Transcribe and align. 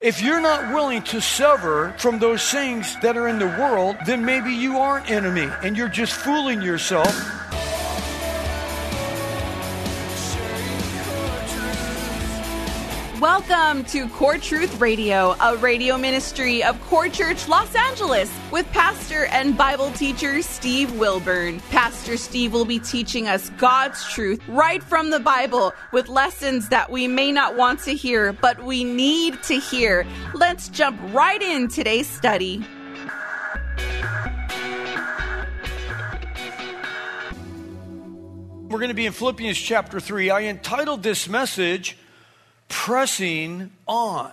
If 0.00 0.22
you're 0.22 0.40
not 0.40 0.72
willing 0.72 1.02
to 1.12 1.20
sever 1.20 1.94
from 1.98 2.20
those 2.20 2.50
things 2.50 2.96
that 3.02 3.18
are 3.18 3.28
in 3.28 3.38
the 3.38 3.44
world, 3.44 3.98
then 4.06 4.24
maybe 4.24 4.50
you 4.50 4.78
are 4.78 4.96
an 4.96 5.06
enemy 5.08 5.46
and 5.62 5.76
you're 5.76 5.90
just 5.90 6.14
fooling 6.14 6.62
yourself. 6.62 7.14
Welcome 13.20 13.84
to 13.90 14.08
Core 14.08 14.38
Truth 14.38 14.80
Radio, 14.80 15.36
a 15.42 15.54
radio 15.58 15.98
ministry 15.98 16.64
of 16.64 16.80
Core 16.84 17.10
Church 17.10 17.48
Los 17.48 17.74
Angeles 17.74 18.32
with 18.50 18.66
pastor 18.72 19.26
and 19.26 19.58
Bible 19.58 19.90
teacher 19.92 20.40
Steve 20.40 20.90
Wilburn. 20.98 21.60
Pastor 21.68 22.16
Steve 22.16 22.54
will 22.54 22.64
be 22.64 22.78
teaching 22.78 23.28
us 23.28 23.50
God's 23.58 24.02
truth 24.08 24.40
right 24.48 24.82
from 24.82 25.10
the 25.10 25.20
Bible 25.20 25.74
with 25.92 26.08
lessons 26.08 26.70
that 26.70 26.90
we 26.90 27.06
may 27.06 27.30
not 27.30 27.58
want 27.58 27.80
to 27.80 27.94
hear, 27.94 28.32
but 28.32 28.64
we 28.64 28.84
need 28.84 29.42
to 29.42 29.60
hear. 29.60 30.06
Let's 30.32 30.70
jump 30.70 30.98
right 31.12 31.42
in 31.42 31.68
today's 31.68 32.08
study. 32.08 32.64
We're 38.70 38.78
going 38.78 38.88
to 38.88 38.94
be 38.94 39.04
in 39.04 39.12
Philippians 39.12 39.58
chapter 39.58 40.00
3. 40.00 40.30
I 40.30 40.44
entitled 40.44 41.02
this 41.02 41.28
message, 41.28 41.98
pressing 42.70 43.70
on. 43.86 44.32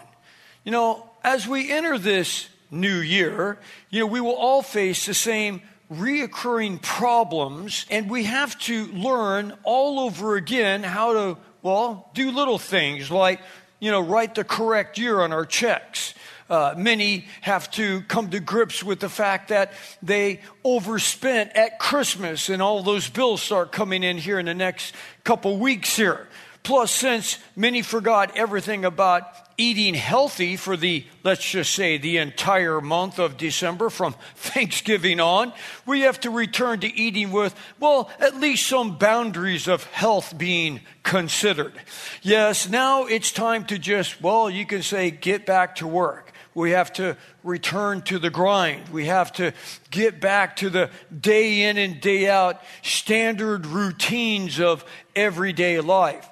You 0.63 0.71
know, 0.71 1.09
as 1.23 1.45
we 1.45 1.69
enter 1.69 1.97
this 1.97 2.47
new 2.71 2.99
year, 2.99 3.57
you 3.89 3.99
know, 3.99 4.05
we 4.05 4.21
will 4.21 4.35
all 4.35 4.61
face 4.61 5.05
the 5.05 5.13
same 5.13 5.61
reoccurring 5.91 6.81
problems, 6.81 7.85
and 7.89 8.09
we 8.09 8.23
have 8.23 8.57
to 8.59 8.87
learn 8.87 9.57
all 9.63 9.99
over 9.99 10.35
again 10.35 10.83
how 10.83 11.13
to, 11.13 11.37
well, 11.61 12.09
do 12.13 12.31
little 12.31 12.57
things 12.57 13.09
like, 13.09 13.39
you 13.79 13.91
know, 13.91 14.01
write 14.01 14.35
the 14.35 14.43
correct 14.43 14.97
year 14.97 15.21
on 15.21 15.31
our 15.31 15.45
checks. 15.45 16.13
Uh, 16.49 16.73
many 16.77 17.25
have 17.41 17.69
to 17.71 18.01
come 18.03 18.29
to 18.29 18.39
grips 18.39 18.81
with 18.81 18.99
the 19.01 19.09
fact 19.09 19.49
that 19.49 19.73
they 20.01 20.39
overspent 20.63 21.51
at 21.55 21.79
Christmas, 21.79 22.49
and 22.49 22.61
all 22.61 22.83
those 22.83 23.09
bills 23.09 23.41
start 23.41 23.71
coming 23.71 24.03
in 24.03 24.17
here 24.17 24.39
in 24.39 24.45
the 24.45 24.53
next 24.53 24.93
couple 25.23 25.57
weeks 25.57 25.95
here. 25.95 26.27
Plus, 26.63 26.91
since 26.91 27.37
many 27.55 27.81
forgot 27.81 28.35
everything 28.35 28.83
about 28.83 29.23
eating 29.57 29.95
healthy 29.95 30.55
for 30.55 30.77
the, 30.77 31.05
let's 31.23 31.43
just 31.43 31.73
say, 31.73 31.97
the 31.97 32.17
entire 32.17 32.79
month 32.79 33.19
of 33.19 33.37
December 33.37 33.89
from 33.89 34.13
Thanksgiving 34.35 35.19
on, 35.19 35.53
we 35.85 36.01
have 36.01 36.19
to 36.21 36.29
return 36.29 36.79
to 36.81 36.95
eating 36.95 37.31
with, 37.31 37.55
well, 37.79 38.11
at 38.19 38.35
least 38.35 38.67
some 38.67 38.97
boundaries 38.97 39.67
of 39.67 39.83
health 39.85 40.37
being 40.37 40.81
considered. 41.03 41.73
Yes, 42.21 42.69
now 42.69 43.05
it's 43.05 43.31
time 43.31 43.65
to 43.65 43.79
just, 43.79 44.21
well, 44.21 44.49
you 44.49 44.65
can 44.65 44.83
say, 44.83 45.09
get 45.09 45.45
back 45.45 45.77
to 45.77 45.87
work. 45.87 46.31
We 46.53 46.71
have 46.71 46.91
to 46.93 47.17
return 47.43 48.01
to 48.03 48.17
the 48.17 48.31
grind. 48.31 48.89
We 48.89 49.05
have 49.05 49.31
to 49.33 49.53
get 49.91 50.19
back 50.19 50.55
to 50.57 50.71
the 50.71 50.89
day 51.15 51.61
in 51.61 51.77
and 51.77 52.01
day 52.01 52.27
out 52.27 52.61
standard 52.81 53.67
routines 53.67 54.59
of 54.59 54.83
everyday 55.15 55.79
life. 55.81 56.27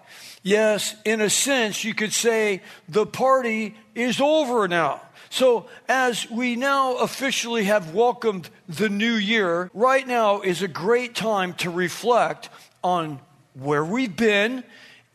Yes, 0.46 0.96
in 1.06 1.22
a 1.22 1.30
sense, 1.32 1.84
you 1.84 1.96
could 1.96 2.14
say 2.14 2.62
the 2.88 3.08
party 3.08 3.74
is 3.96 4.22
over 4.22 4.68
now. 4.68 5.02
So, 5.32 5.66
as 5.90 6.30
we 6.30 6.56
now 6.56 6.98
officially 6.98 7.64
have 7.64 7.96
welcomed 7.96 8.52
the 8.70 8.88
new 8.88 9.16
year, 9.16 9.72
right 9.74 10.08
now 10.08 10.42
is 10.42 10.62
a 10.62 10.68
great 10.68 11.16
time 11.16 11.56
to 11.56 11.72
reflect 11.72 12.50
on 12.84 13.20
where 13.56 13.84
we've 13.84 14.16
been 14.16 14.64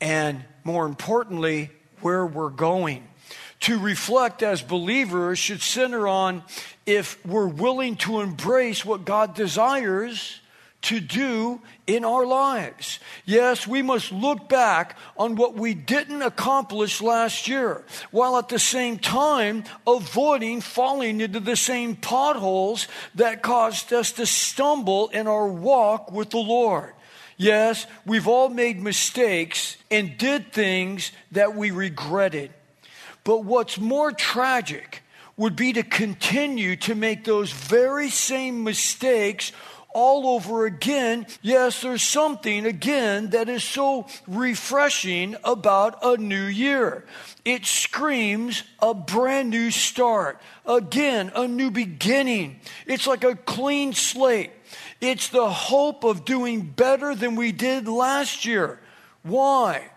and, 0.01 0.45
more 0.65 0.85
importantly, 0.85 1.71
where 2.01 2.27
we're 2.27 2.51
going. 2.51 3.07
To 3.61 3.79
reflect 3.79 4.43
as 4.43 4.63
believers 4.63 5.39
should 5.39 5.63
center 5.63 6.09
on 6.09 6.43
if 6.87 7.25
we're 7.25 7.47
willing 7.47 7.95
to 7.99 8.21
embrace 8.21 8.85
what 8.85 9.05
God 9.05 9.37
desires 9.37 10.41
to 10.83 11.01
do 11.01 11.61
in 11.87 12.05
our 12.05 12.25
lives. 12.25 13.01
Yes, 13.25 13.67
we 13.67 13.83
must 13.83 14.13
look 14.13 14.49
back 14.49 14.97
on 15.17 15.37
what 15.37 15.55
we 15.55 15.75
didn't 15.75 16.23
accomplish 16.23 17.03
last 17.03 17.49
year, 17.49 17.85
while 18.11 18.39
at 18.39 18.49
the 18.49 18.59
same 18.59 18.99
time 18.99 19.65
avoiding 19.87 20.61
falling 20.61 21.21
into 21.21 21.41
the 21.41 21.57
same 21.57 21.97
potholes 21.97 22.89
that 23.15 23.43
caused 23.43 23.93
us 23.93 24.13
to 24.13 24.25
stumble 24.25 25.09
in 25.09 25.27
our 25.27 25.49
walk 25.49 26.11
with 26.11 26.31
the 26.31 26.39
Lord. 26.39 26.95
Yes, 27.37 27.87
we've 28.05 28.29
all 28.29 28.49
made 28.49 28.83
mistakes 28.83 29.77
and 29.91 30.19
did 30.19 30.53
things 30.53 31.11
that 31.33 31.57
we 31.57 31.71
regretted. 31.71 32.53
But 33.25 33.45
what's 33.45 33.79
more 33.79 34.13
tragic 34.13 35.03
would 35.37 35.57
be 35.57 35.73
to 35.73 35.83
continue 35.83 36.77
to 36.77 36.95
make 36.95 37.25
those 37.25 37.51
very 37.51 38.11
same 38.11 38.63
mistakes 38.63 39.53
all 39.95 40.29
over 40.29 40.67
again. 40.67 41.27
Yes, 41.43 41.83
there's 41.83 42.03
something 42.03 42.67
again 42.67 43.31
that 43.31 43.49
is 43.49 43.65
so 43.65 44.07
refreshing 44.27 45.37
about 45.45 45.99
a 46.03 46.17
new 46.17 46.45
year. 46.45 47.05
It 47.45 47.67
screams 47.67 48.63
a 48.81 48.95
brand 48.95 49.51
new 49.51 49.71
start. 49.71 50.41
Again, 50.67 51.33
a 51.35 51.49
new 51.49 51.71
beginning. 51.71 52.61
It's 52.87 53.07
like 53.07 53.25
a 53.25 53.35
clean 53.37 53.93
slate. 53.93 54.53
It's 55.01 55.29
the 55.29 55.51
hope 55.51 56.05
of 56.05 56.25
doing 56.25 56.63
better 56.63 57.15
than 57.15 57.37
we 57.37 57.53
did 57.53 57.89
last 57.89 58.45
year. 58.45 58.79
Why? 59.23 59.91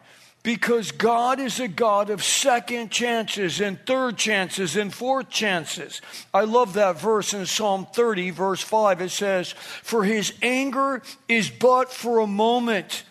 Because 0.43 0.91
God 0.91 1.39
is 1.39 1.61
a 1.61 1.69
God 1.69 2.09
of 2.09 2.21
second 2.21 2.91
chances 2.91 3.61
and 3.61 3.79
third 3.85 4.17
chances 4.17 4.75
and 4.75 4.93
fourth 4.93 5.29
chances. 5.29 6.01
I 6.33 6.41
love 6.41 6.73
that 6.73 6.99
verse 6.99 7.33
in 7.33 7.45
Psalm 7.45 7.87
30, 7.93 8.31
verse 8.31 8.61
5. 8.61 9.01
It 9.01 9.09
says, 9.11 9.53
For 9.53 10.03
his 10.03 10.33
anger 10.41 11.01
is 11.29 11.49
but 11.49 11.93
for 11.93 12.19
a 12.19 12.27
moment, 12.27 13.03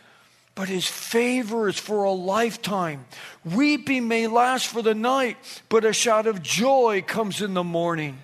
but 0.54 0.69
his 0.69 0.87
favor 0.87 1.69
is 1.69 1.78
for 1.78 2.04
a 2.04 2.12
lifetime. 2.12 3.06
Weeping 3.47 4.09
may 4.09 4.26
last 4.26 4.66
for 4.66 4.82
the 4.82 4.94
night, 4.94 5.38
but 5.71 5.87
a 5.87 5.94
shout 5.94 6.26
of 6.26 6.42
joy 6.42 7.03
comes 7.06 7.41
in 7.41 7.54
the 7.54 7.65
morning. 7.65 8.19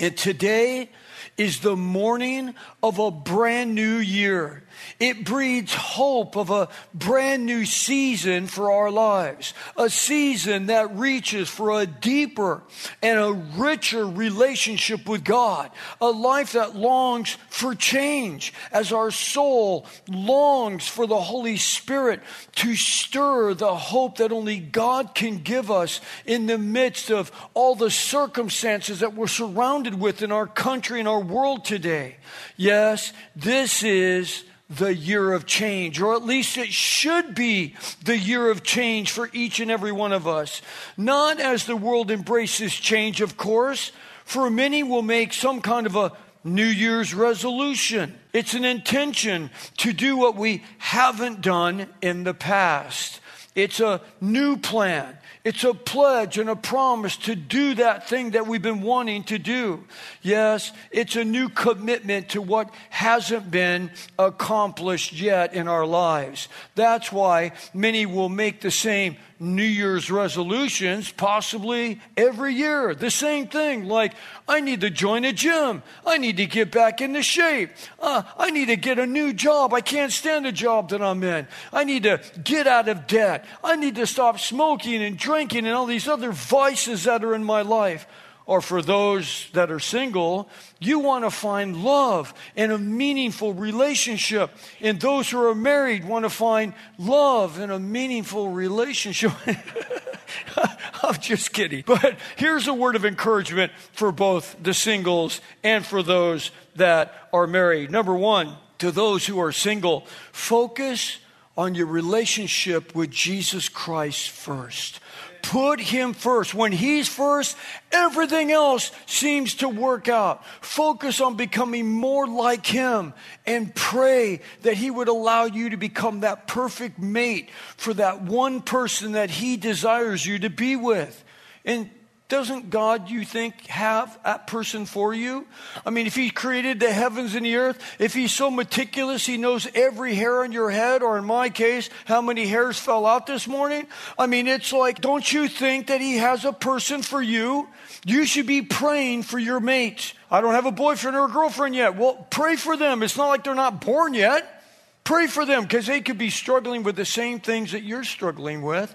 And 0.00 0.16
today 0.16 0.90
is 1.36 1.60
the 1.60 1.76
morning 1.76 2.56
of 2.82 2.98
a 2.98 3.12
brand 3.12 3.76
new 3.76 3.98
year. 3.98 4.64
It 4.98 5.24
breeds 5.24 5.74
hope 5.74 6.36
of 6.36 6.50
a 6.50 6.68
brand 6.94 7.46
new 7.46 7.64
season 7.64 8.46
for 8.46 8.70
our 8.70 8.90
lives, 8.90 9.54
a 9.76 9.90
season 9.90 10.66
that 10.66 10.96
reaches 10.96 11.48
for 11.48 11.80
a 11.80 11.86
deeper 11.86 12.62
and 13.02 13.18
a 13.18 13.32
richer 13.32 14.06
relationship 14.06 15.08
with 15.08 15.24
God, 15.24 15.70
a 16.00 16.10
life 16.10 16.52
that 16.52 16.76
longs 16.76 17.36
for 17.48 17.74
change 17.74 18.52
as 18.70 18.92
our 18.92 19.10
soul 19.10 19.86
longs 20.08 20.86
for 20.88 21.06
the 21.06 21.20
Holy 21.20 21.56
Spirit 21.56 22.20
to 22.56 22.76
stir 22.76 23.54
the 23.54 23.76
hope 23.76 24.18
that 24.18 24.32
only 24.32 24.58
God 24.58 25.14
can 25.14 25.38
give 25.38 25.70
us 25.70 26.00
in 26.26 26.46
the 26.46 26.58
midst 26.58 27.10
of 27.10 27.32
all 27.54 27.74
the 27.74 27.90
circumstances 27.90 29.00
that 29.00 29.14
we're 29.14 29.26
surrounded 29.26 29.98
with 29.98 30.22
in 30.22 30.32
our 30.32 30.46
country 30.46 30.98
and 30.98 31.08
our 31.08 31.20
world 31.20 31.64
today. 31.64 32.16
Yes, 32.56 33.12
this 33.34 33.82
is 33.82 34.44
the 34.76 34.94
year 34.94 35.32
of 35.32 35.46
change, 35.46 36.00
or 36.00 36.14
at 36.14 36.24
least 36.24 36.56
it 36.56 36.72
should 36.72 37.34
be 37.34 37.74
the 38.04 38.16
year 38.16 38.50
of 38.50 38.62
change 38.62 39.10
for 39.10 39.28
each 39.32 39.60
and 39.60 39.70
every 39.70 39.92
one 39.92 40.12
of 40.12 40.26
us. 40.26 40.62
Not 40.96 41.40
as 41.40 41.66
the 41.66 41.76
world 41.76 42.10
embraces 42.10 42.74
change, 42.74 43.20
of 43.20 43.36
course, 43.36 43.92
for 44.24 44.50
many 44.50 44.82
will 44.82 45.02
make 45.02 45.32
some 45.32 45.60
kind 45.60 45.86
of 45.86 45.96
a 45.96 46.12
New 46.44 46.66
Year's 46.66 47.14
resolution. 47.14 48.18
It's 48.32 48.54
an 48.54 48.64
intention 48.64 49.50
to 49.78 49.92
do 49.92 50.16
what 50.16 50.36
we 50.36 50.64
haven't 50.78 51.40
done 51.40 51.86
in 52.00 52.24
the 52.24 52.34
past. 52.34 53.20
It's 53.54 53.80
a 53.80 54.00
new 54.20 54.56
plan. 54.56 55.16
It's 55.44 55.64
a 55.64 55.74
pledge 55.74 56.38
and 56.38 56.48
a 56.48 56.54
promise 56.54 57.16
to 57.18 57.34
do 57.34 57.74
that 57.74 58.08
thing 58.08 58.30
that 58.30 58.46
we've 58.46 58.62
been 58.62 58.82
wanting 58.82 59.24
to 59.24 59.38
do. 59.38 59.84
Yes, 60.22 60.70
it's 60.92 61.16
a 61.16 61.24
new 61.24 61.48
commitment 61.48 62.28
to 62.30 62.40
what 62.42 62.70
hasn't 62.90 63.50
been 63.50 63.90
accomplished 64.20 65.12
yet 65.12 65.52
in 65.52 65.66
our 65.66 65.84
lives. 65.84 66.48
That's 66.76 67.10
why 67.10 67.52
many 67.74 68.06
will 68.06 68.28
make 68.28 68.60
the 68.60 68.70
same 68.70 69.16
New 69.42 69.62
Year's 69.62 70.10
resolutions 70.10 71.10
possibly 71.10 72.00
every 72.16 72.54
year. 72.54 72.94
The 72.94 73.10
same 73.10 73.48
thing, 73.48 73.88
like, 73.88 74.14
I 74.48 74.60
need 74.60 74.82
to 74.82 74.90
join 74.90 75.24
a 75.24 75.32
gym. 75.32 75.82
I 76.06 76.18
need 76.18 76.36
to 76.36 76.46
get 76.46 76.70
back 76.70 77.00
into 77.00 77.22
shape. 77.22 77.70
Uh, 78.00 78.22
I 78.38 78.50
need 78.50 78.66
to 78.66 78.76
get 78.76 78.98
a 78.98 79.06
new 79.06 79.32
job. 79.32 79.74
I 79.74 79.80
can't 79.80 80.12
stand 80.12 80.46
the 80.46 80.52
job 80.52 80.90
that 80.90 81.02
I'm 81.02 81.22
in. 81.24 81.48
I 81.72 81.84
need 81.84 82.04
to 82.04 82.20
get 82.42 82.66
out 82.66 82.88
of 82.88 83.06
debt. 83.06 83.44
I 83.64 83.76
need 83.76 83.96
to 83.96 84.06
stop 84.06 84.38
smoking 84.38 85.02
and 85.02 85.18
drinking 85.18 85.66
and 85.66 85.74
all 85.74 85.86
these 85.86 86.06
other 86.06 86.30
vices 86.30 87.04
that 87.04 87.24
are 87.24 87.34
in 87.34 87.42
my 87.44 87.62
life 87.62 88.06
or 88.46 88.60
for 88.60 88.82
those 88.82 89.48
that 89.52 89.70
are 89.70 89.78
single, 89.80 90.48
you 90.80 90.98
want 90.98 91.24
to 91.24 91.30
find 91.30 91.84
love 91.84 92.34
and 92.56 92.72
a 92.72 92.78
meaningful 92.78 93.52
relationship. 93.54 94.50
And 94.80 95.00
those 95.00 95.30
who 95.30 95.44
are 95.44 95.54
married 95.54 96.04
want 96.04 96.24
to 96.24 96.30
find 96.30 96.74
love 96.98 97.58
and 97.58 97.70
a 97.70 97.78
meaningful 97.78 98.48
relationship. 98.48 99.32
I'm 101.02 101.20
just 101.20 101.52
kidding. 101.52 101.84
But 101.86 102.16
here's 102.36 102.66
a 102.66 102.74
word 102.74 102.96
of 102.96 103.04
encouragement 103.04 103.72
for 103.92 104.12
both 104.12 104.56
the 104.62 104.74
singles 104.74 105.40
and 105.62 105.84
for 105.84 106.02
those 106.02 106.50
that 106.76 107.28
are 107.32 107.46
married. 107.46 107.90
Number 107.90 108.14
one, 108.14 108.56
to 108.78 108.90
those 108.90 109.26
who 109.26 109.40
are 109.40 109.52
single, 109.52 110.06
focus 110.32 111.18
on 111.56 111.74
your 111.74 111.86
relationship 111.86 112.94
with 112.94 113.10
Jesus 113.10 113.68
Christ 113.68 114.30
first. 114.30 115.00
Put 115.42 115.80
him 115.80 116.14
first. 116.14 116.54
When 116.54 116.72
he's 116.72 117.08
first, 117.08 117.56
everything 117.90 118.50
else 118.50 118.90
seems 119.06 119.56
to 119.56 119.68
work 119.68 120.08
out. 120.08 120.44
Focus 120.60 121.20
on 121.20 121.36
becoming 121.36 121.88
more 121.88 122.26
like 122.26 122.64
him 122.64 123.12
and 123.44 123.74
pray 123.74 124.40
that 124.62 124.74
he 124.74 124.90
would 124.90 125.08
allow 125.08 125.44
you 125.44 125.70
to 125.70 125.76
become 125.76 126.20
that 126.20 126.46
perfect 126.46 126.98
mate 126.98 127.50
for 127.76 127.92
that 127.94 128.22
one 128.22 128.62
person 128.62 129.12
that 129.12 129.30
he 129.30 129.56
desires 129.56 130.24
you 130.24 130.38
to 130.38 130.48
be 130.48 130.76
with. 130.76 131.22
And 131.64 131.90
doesn't 132.28 132.70
God, 132.70 133.10
you 133.10 133.24
think, 133.24 133.66
have 133.66 134.18
that 134.24 134.46
person 134.46 134.86
for 134.86 135.12
you? 135.12 135.46
I 135.84 135.90
mean, 135.90 136.06
if 136.06 136.14
He 136.14 136.30
created 136.30 136.80
the 136.80 136.90
heavens 136.90 137.34
and 137.34 137.44
the 137.44 137.56
earth, 137.56 137.78
if 137.98 138.14
He's 138.14 138.32
so 138.32 138.50
meticulous, 138.50 139.26
He 139.26 139.36
knows 139.36 139.68
every 139.74 140.14
hair 140.14 140.42
on 140.42 140.50
your 140.50 140.70
head, 140.70 141.02
or 141.02 141.18
in 141.18 141.24
my 141.24 141.50
case, 141.50 141.90
how 142.06 142.22
many 142.22 142.46
hairs 142.46 142.78
fell 142.78 143.04
out 143.04 143.26
this 143.26 143.46
morning. 143.46 143.86
I 144.18 144.26
mean, 144.26 144.48
it's 144.48 144.72
like, 144.72 145.02
don't 145.02 145.30
you 145.30 145.46
think 145.46 145.88
that 145.88 146.00
He 146.00 146.16
has 146.16 146.46
a 146.46 146.52
person 146.52 147.02
for 147.02 147.20
you? 147.20 147.68
You 148.06 148.24
should 148.24 148.46
be 148.46 148.62
praying 148.62 149.24
for 149.24 149.38
your 149.38 149.60
mate. 149.60 150.14
I 150.30 150.40
don't 150.40 150.54
have 150.54 150.66
a 150.66 150.72
boyfriend 150.72 151.16
or 151.16 151.26
a 151.26 151.30
girlfriend 151.30 151.74
yet. 151.74 151.96
Well, 151.96 152.26
pray 152.30 152.56
for 152.56 152.76
them. 152.76 153.02
It's 153.02 153.16
not 153.16 153.28
like 153.28 153.44
they're 153.44 153.54
not 153.54 153.84
born 153.84 154.14
yet. 154.14 154.62
Pray 155.04 155.26
for 155.26 155.44
them 155.44 155.62
because 155.62 155.86
they 155.86 156.00
could 156.00 156.18
be 156.18 156.30
struggling 156.30 156.84
with 156.84 156.96
the 156.96 157.04
same 157.04 157.40
things 157.40 157.72
that 157.72 157.82
you're 157.82 158.04
struggling 158.04 158.62
with. 158.62 158.94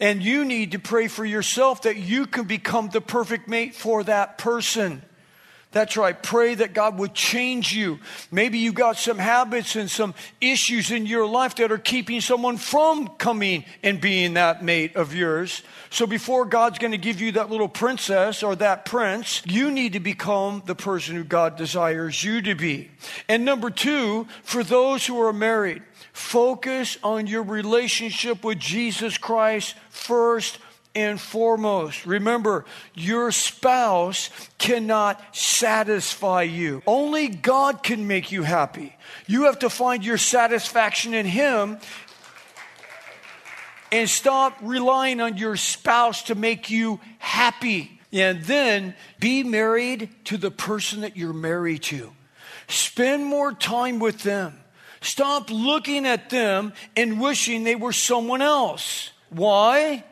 And 0.00 0.22
you 0.22 0.44
need 0.44 0.72
to 0.72 0.78
pray 0.78 1.08
for 1.08 1.24
yourself 1.24 1.82
that 1.82 1.96
you 1.96 2.26
can 2.26 2.44
become 2.44 2.88
the 2.88 3.00
perfect 3.00 3.48
mate 3.48 3.74
for 3.74 4.02
that 4.04 4.38
person. 4.38 5.02
That's 5.74 5.96
right. 5.96 6.20
Pray 6.22 6.54
that 6.54 6.72
God 6.72 6.98
would 7.00 7.14
change 7.14 7.74
you. 7.74 7.98
Maybe 8.30 8.58
you 8.58 8.72
got 8.72 8.96
some 8.96 9.18
habits 9.18 9.74
and 9.74 9.90
some 9.90 10.14
issues 10.40 10.92
in 10.92 11.04
your 11.04 11.26
life 11.26 11.56
that 11.56 11.72
are 11.72 11.78
keeping 11.78 12.20
someone 12.20 12.58
from 12.58 13.08
coming 13.08 13.64
and 13.82 14.00
being 14.00 14.34
that 14.34 14.62
mate 14.62 14.94
of 14.94 15.16
yours. 15.16 15.64
So 15.90 16.06
before 16.06 16.44
God's 16.44 16.78
going 16.78 16.92
to 16.92 16.98
give 16.98 17.20
you 17.20 17.32
that 17.32 17.50
little 17.50 17.68
princess 17.68 18.44
or 18.44 18.54
that 18.54 18.84
prince, 18.84 19.42
you 19.46 19.72
need 19.72 19.94
to 19.94 20.00
become 20.00 20.62
the 20.64 20.76
person 20.76 21.16
who 21.16 21.24
God 21.24 21.56
desires 21.56 22.22
you 22.22 22.40
to 22.42 22.54
be. 22.54 22.92
And 23.28 23.44
number 23.44 23.68
two, 23.68 24.28
for 24.44 24.62
those 24.62 25.04
who 25.04 25.20
are 25.20 25.32
married, 25.32 25.82
Focus 26.14 26.96
on 27.02 27.26
your 27.26 27.42
relationship 27.42 28.44
with 28.44 28.60
Jesus 28.60 29.18
Christ 29.18 29.74
first 29.90 30.58
and 30.94 31.20
foremost. 31.20 32.06
Remember, 32.06 32.64
your 32.94 33.32
spouse 33.32 34.30
cannot 34.58 35.20
satisfy 35.36 36.42
you. 36.42 36.82
Only 36.86 37.28
God 37.28 37.82
can 37.82 38.06
make 38.06 38.30
you 38.32 38.42
happy. 38.42 38.94
You 39.26 39.44
have 39.44 39.60
to 39.60 39.70
find 39.70 40.04
your 40.04 40.18
satisfaction 40.18 41.14
in 41.14 41.26
Him 41.26 41.78
and 43.90 44.08
stop 44.08 44.56
relying 44.62 45.20
on 45.20 45.36
your 45.36 45.56
spouse 45.56 46.24
to 46.24 46.34
make 46.34 46.70
you 46.70 47.00
happy. 47.18 48.00
And 48.12 48.42
then 48.44 48.94
be 49.18 49.42
married 49.42 50.08
to 50.26 50.36
the 50.36 50.50
person 50.50 51.00
that 51.00 51.16
you're 51.16 51.32
married 51.32 51.82
to. 51.84 52.12
Spend 52.68 53.24
more 53.24 53.52
time 53.52 53.98
with 53.98 54.22
them. 54.22 54.58
Stop 55.00 55.50
looking 55.50 56.06
at 56.06 56.30
them 56.30 56.72
and 56.96 57.20
wishing 57.20 57.64
they 57.64 57.74
were 57.74 57.92
someone 57.92 58.40
else. 58.40 59.10
Why? 59.30 60.04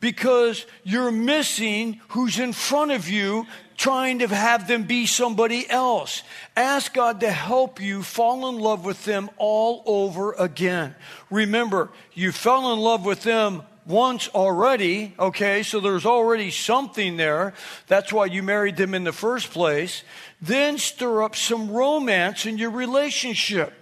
Because 0.00 0.66
you're 0.82 1.10
missing 1.10 2.00
who's 2.08 2.38
in 2.38 2.52
front 2.52 2.92
of 2.92 3.08
you, 3.08 3.46
trying 3.76 4.20
to 4.20 4.28
have 4.28 4.68
them 4.68 4.84
be 4.84 5.06
somebody 5.06 5.68
else. 5.68 6.22
Ask 6.56 6.94
God 6.94 7.20
to 7.20 7.30
help 7.30 7.80
you 7.80 8.02
fall 8.02 8.48
in 8.48 8.58
love 8.58 8.84
with 8.84 9.04
them 9.04 9.30
all 9.36 9.82
over 9.86 10.32
again. 10.32 10.94
Remember, 11.30 11.90
you 12.12 12.32
fell 12.32 12.72
in 12.72 12.80
love 12.80 13.04
with 13.04 13.22
them 13.22 13.62
once 13.86 14.28
already, 14.28 15.14
okay, 15.18 15.62
so 15.62 15.78
there's 15.78 16.06
already 16.06 16.50
something 16.50 17.16
there. 17.18 17.52
That's 17.86 18.12
why 18.12 18.26
you 18.26 18.42
married 18.42 18.76
them 18.76 18.94
in 18.94 19.04
the 19.04 19.12
first 19.12 19.50
place. 19.50 20.04
Then 20.40 20.78
stir 20.78 21.22
up 21.22 21.36
some 21.36 21.70
romance 21.70 22.46
in 22.46 22.56
your 22.56 22.70
relationship. 22.70 23.74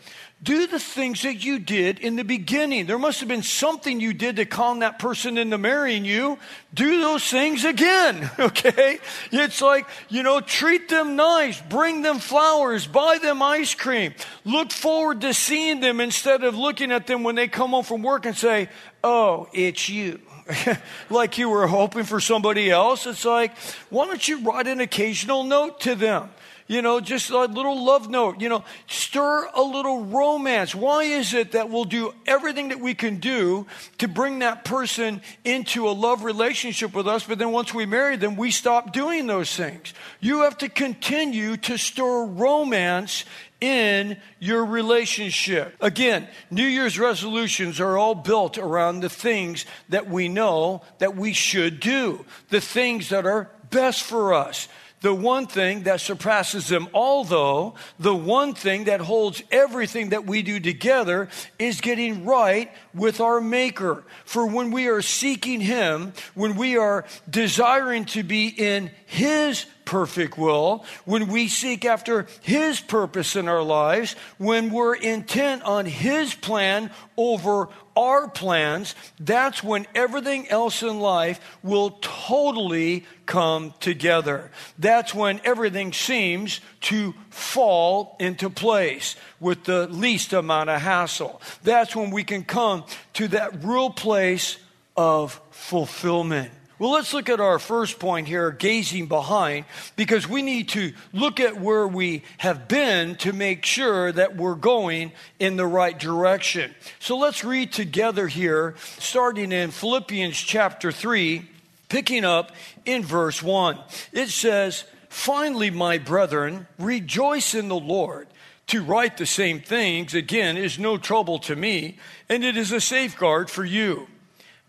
Do 0.42 0.66
the 0.66 0.80
things 0.80 1.22
that 1.22 1.44
you 1.44 1.60
did 1.60 2.00
in 2.00 2.16
the 2.16 2.24
beginning. 2.24 2.86
There 2.86 2.98
must 2.98 3.20
have 3.20 3.28
been 3.28 3.44
something 3.44 4.00
you 4.00 4.12
did 4.12 4.36
to 4.36 4.44
calm 4.44 4.80
that 4.80 4.98
person 4.98 5.38
into 5.38 5.56
marrying 5.56 6.04
you. 6.04 6.36
Do 6.74 7.00
those 7.00 7.24
things 7.24 7.64
again, 7.64 8.28
okay? 8.38 8.98
It's 9.30 9.62
like, 9.62 9.86
you 10.08 10.24
know, 10.24 10.40
treat 10.40 10.88
them 10.88 11.14
nice, 11.14 11.60
bring 11.60 12.02
them 12.02 12.18
flowers, 12.18 12.88
buy 12.88 13.18
them 13.18 13.40
ice 13.40 13.74
cream. 13.74 14.14
Look 14.44 14.72
forward 14.72 15.20
to 15.20 15.32
seeing 15.32 15.78
them 15.78 16.00
instead 16.00 16.42
of 16.42 16.56
looking 16.56 16.90
at 16.90 17.06
them 17.06 17.22
when 17.22 17.36
they 17.36 17.46
come 17.46 17.70
home 17.70 17.84
from 17.84 18.02
work 18.02 18.26
and 18.26 18.36
say, 18.36 18.68
oh, 19.04 19.48
it's 19.52 19.88
you. 19.88 20.20
like 21.10 21.38
you 21.38 21.48
were 21.48 21.66
hoping 21.66 22.04
for 22.04 22.20
somebody 22.20 22.70
else. 22.70 23.06
It's 23.06 23.24
like, 23.24 23.56
why 23.90 24.06
don't 24.06 24.26
you 24.26 24.40
write 24.40 24.66
an 24.66 24.80
occasional 24.80 25.44
note 25.44 25.80
to 25.80 25.94
them? 25.94 26.30
you 26.72 26.80
know, 26.80 27.00
just 27.00 27.28
a 27.28 27.44
little 27.44 27.84
love 27.84 28.08
note, 28.08 28.40
you 28.40 28.48
know, 28.48 28.64
stir 28.86 29.46
a 29.54 29.60
little 29.62 30.04
romance. 30.06 30.74
Why 30.74 31.02
is 31.02 31.34
it 31.34 31.52
that 31.52 31.68
we'll 31.68 31.84
do 31.84 32.14
everything 32.26 32.68
that 32.68 32.80
we 32.80 32.94
can 32.94 33.16
do 33.16 33.66
to 33.98 34.08
bring 34.08 34.38
that 34.38 34.64
person 34.64 35.20
into 35.44 35.86
a 35.86 35.92
love 35.92 36.24
relationship 36.24 36.94
with 36.94 37.06
us, 37.06 37.24
but 37.24 37.38
then 37.38 37.52
once 37.52 37.74
we 37.74 37.84
marry 37.84 38.16
them, 38.16 38.36
we 38.36 38.50
stop 38.50 38.92
doing 38.92 39.26
those 39.26 39.54
things? 39.54 39.92
You 40.20 40.42
have 40.42 40.56
to 40.58 40.68
continue 40.70 41.58
to 41.58 41.76
stir 41.76 42.24
romance 42.24 43.26
in 43.62 44.16
your 44.40 44.64
relationship. 44.64 45.76
Again, 45.80 46.26
New 46.50 46.66
Year's 46.66 46.98
resolutions 46.98 47.80
are 47.80 47.96
all 47.96 48.16
built 48.16 48.58
around 48.58 49.00
the 49.00 49.08
things 49.08 49.64
that 49.88 50.10
we 50.10 50.28
know 50.28 50.82
that 50.98 51.14
we 51.14 51.32
should 51.32 51.78
do, 51.78 52.26
the 52.48 52.60
things 52.60 53.10
that 53.10 53.24
are 53.24 53.48
best 53.70 54.02
for 54.02 54.34
us. 54.34 54.66
The 55.00 55.14
one 55.14 55.46
thing 55.46 55.84
that 55.84 56.00
surpasses 56.00 56.68
them 56.68 56.88
all, 56.92 57.24
though, 57.24 57.74
the 57.98 58.14
one 58.14 58.54
thing 58.54 58.84
that 58.84 59.00
holds 59.00 59.42
everything 59.50 60.10
that 60.10 60.26
we 60.26 60.42
do 60.42 60.60
together 60.60 61.28
is 61.58 61.80
getting 61.80 62.24
right 62.24 62.70
with 62.94 63.20
our 63.20 63.40
Maker. 63.40 64.04
For 64.24 64.46
when 64.46 64.70
we 64.70 64.88
are 64.88 65.02
seeking 65.02 65.60
Him, 65.60 66.12
when 66.34 66.56
we 66.56 66.76
are 66.76 67.04
desiring 67.28 68.04
to 68.06 68.22
be 68.22 68.46
in 68.46 68.92
His 69.06 69.66
perfect 69.84 70.38
will, 70.38 70.84
when 71.04 71.28
we 71.28 71.48
seek 71.48 71.84
after 71.84 72.26
His 72.40 72.80
purpose 72.80 73.36
in 73.36 73.48
our 73.48 73.62
lives, 73.62 74.16
when 74.38 74.70
we're 74.70 74.94
intent 74.94 75.62
on 75.62 75.86
His 75.86 76.34
plan 76.34 76.90
over 77.16 77.68
our 77.96 78.28
plans, 78.28 78.94
that's 79.20 79.62
when 79.62 79.86
everything 79.94 80.48
else 80.48 80.82
in 80.82 80.98
life 80.98 81.40
will 81.62 81.98
totally 82.00 83.04
come 83.26 83.74
together. 83.80 84.50
That's 84.78 85.14
when 85.14 85.40
everything 85.44 85.92
seems 85.92 86.60
to 86.82 87.14
fall 87.30 88.16
into 88.18 88.48
place 88.48 89.16
with 89.40 89.64
the 89.64 89.88
least 89.88 90.32
amount 90.32 90.70
of 90.70 90.80
hassle. 90.80 91.40
That's 91.62 91.94
when 91.94 92.10
we 92.10 92.24
can 92.24 92.44
come 92.44 92.84
to 93.14 93.28
that 93.28 93.64
real 93.64 93.90
place 93.90 94.56
of 94.96 95.40
fulfillment. 95.50 96.50
Well, 96.82 96.90
let's 96.90 97.14
look 97.14 97.28
at 97.28 97.38
our 97.38 97.60
first 97.60 98.00
point 98.00 98.26
here, 98.26 98.50
gazing 98.50 99.06
behind, 99.06 99.66
because 99.94 100.28
we 100.28 100.42
need 100.42 100.70
to 100.70 100.92
look 101.12 101.38
at 101.38 101.60
where 101.60 101.86
we 101.86 102.24
have 102.38 102.66
been 102.66 103.14
to 103.18 103.32
make 103.32 103.64
sure 103.64 104.10
that 104.10 104.34
we're 104.34 104.56
going 104.56 105.12
in 105.38 105.54
the 105.54 105.64
right 105.64 105.96
direction. 105.96 106.74
So 106.98 107.16
let's 107.16 107.44
read 107.44 107.70
together 107.70 108.26
here, 108.26 108.74
starting 108.98 109.52
in 109.52 109.70
Philippians 109.70 110.36
chapter 110.36 110.90
3, 110.90 111.48
picking 111.88 112.24
up 112.24 112.50
in 112.84 113.04
verse 113.04 113.40
1. 113.40 113.78
It 114.12 114.30
says, 114.30 114.82
Finally, 115.08 115.70
my 115.70 115.98
brethren, 115.98 116.66
rejoice 116.80 117.54
in 117.54 117.68
the 117.68 117.76
Lord. 117.76 118.26
To 118.66 118.82
write 118.82 119.18
the 119.18 119.26
same 119.26 119.60
things, 119.60 120.14
again, 120.14 120.56
is 120.56 120.80
no 120.80 120.98
trouble 120.98 121.38
to 121.40 121.54
me, 121.54 121.98
and 122.28 122.42
it 122.42 122.56
is 122.56 122.72
a 122.72 122.80
safeguard 122.80 123.50
for 123.50 123.64
you. 123.64 124.08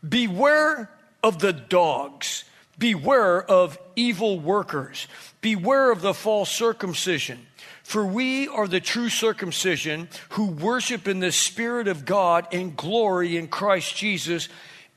Beware 0.08 0.91
of 1.24 1.39
the 1.39 1.53
dogs. 1.53 2.44
Beware 2.77 3.42
of 3.42 3.80
evil 3.96 4.39
workers. 4.39 5.08
Beware 5.42 5.92
of 5.92 6.01
the 6.01 6.13
false 6.13 6.51
circumcision. 6.51 7.48
For 7.84 8.06
we 8.06 8.48
are 8.48 8.68
the 8.68 8.80
true 8.80 9.10
circumcision 9.10 10.10
who 10.30 10.48
worship 10.48 11.08
in 11.08 11.20
the 11.20 11.32
Spirit 11.32 11.88
of 11.88 12.06
God 12.06 12.48
and 12.51 12.75
glory 12.75 13.38
in 13.38 13.48
Christ 13.48 13.96
Jesus 13.96 14.50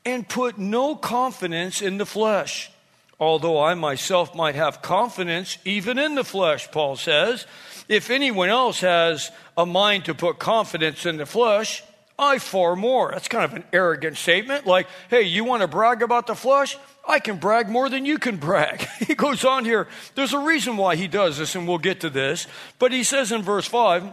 and 0.05 0.27
put 0.27 0.57
no 0.57 0.95
confidence 0.95 1.81
in 1.81 1.97
the 1.97 2.05
flesh. 2.05 2.71
Although 3.19 3.61
I 3.61 3.73
myself 3.73 4.35
might 4.35 4.55
have 4.55 4.81
confidence 4.81 5.57
even 5.65 5.97
in 5.97 6.15
the 6.15 6.23
flesh, 6.23 6.69
Paul 6.71 6.95
says, 6.95 7.45
if 7.89 8.09
anyone 8.09 8.49
else 8.49 8.81
has 8.81 9.31
a 9.57 9.65
mind 9.65 10.05
to 10.05 10.13
put 10.13 10.39
confidence 10.39 11.05
in 11.05 11.17
the 11.17 11.25
flesh, 11.25 11.83
I 12.19 12.39
far 12.39 12.75
more. 12.75 13.11
That's 13.11 13.27
kind 13.27 13.45
of 13.45 13.53
an 13.53 13.63
arrogant 13.71 14.17
statement. 14.17 14.65
Like, 14.65 14.87
hey, 15.09 15.23
you 15.23 15.43
want 15.43 15.61
to 15.61 15.67
brag 15.67 16.01
about 16.01 16.25
the 16.27 16.35
flesh? 16.35 16.77
I 17.07 17.19
can 17.19 17.37
brag 17.37 17.69
more 17.69 17.89
than 17.89 18.05
you 18.05 18.17
can 18.17 18.37
brag. 18.37 18.87
He 19.07 19.15
goes 19.15 19.45
on 19.45 19.63
here. 19.63 19.87
There's 20.15 20.33
a 20.33 20.39
reason 20.39 20.75
why 20.75 20.95
he 20.95 21.07
does 21.07 21.37
this, 21.37 21.55
and 21.55 21.67
we'll 21.67 21.77
get 21.77 22.01
to 22.01 22.09
this. 22.09 22.47
But 22.79 22.91
he 22.91 23.03
says 23.03 23.31
in 23.31 23.41
verse 23.41 23.67
5, 23.67 24.03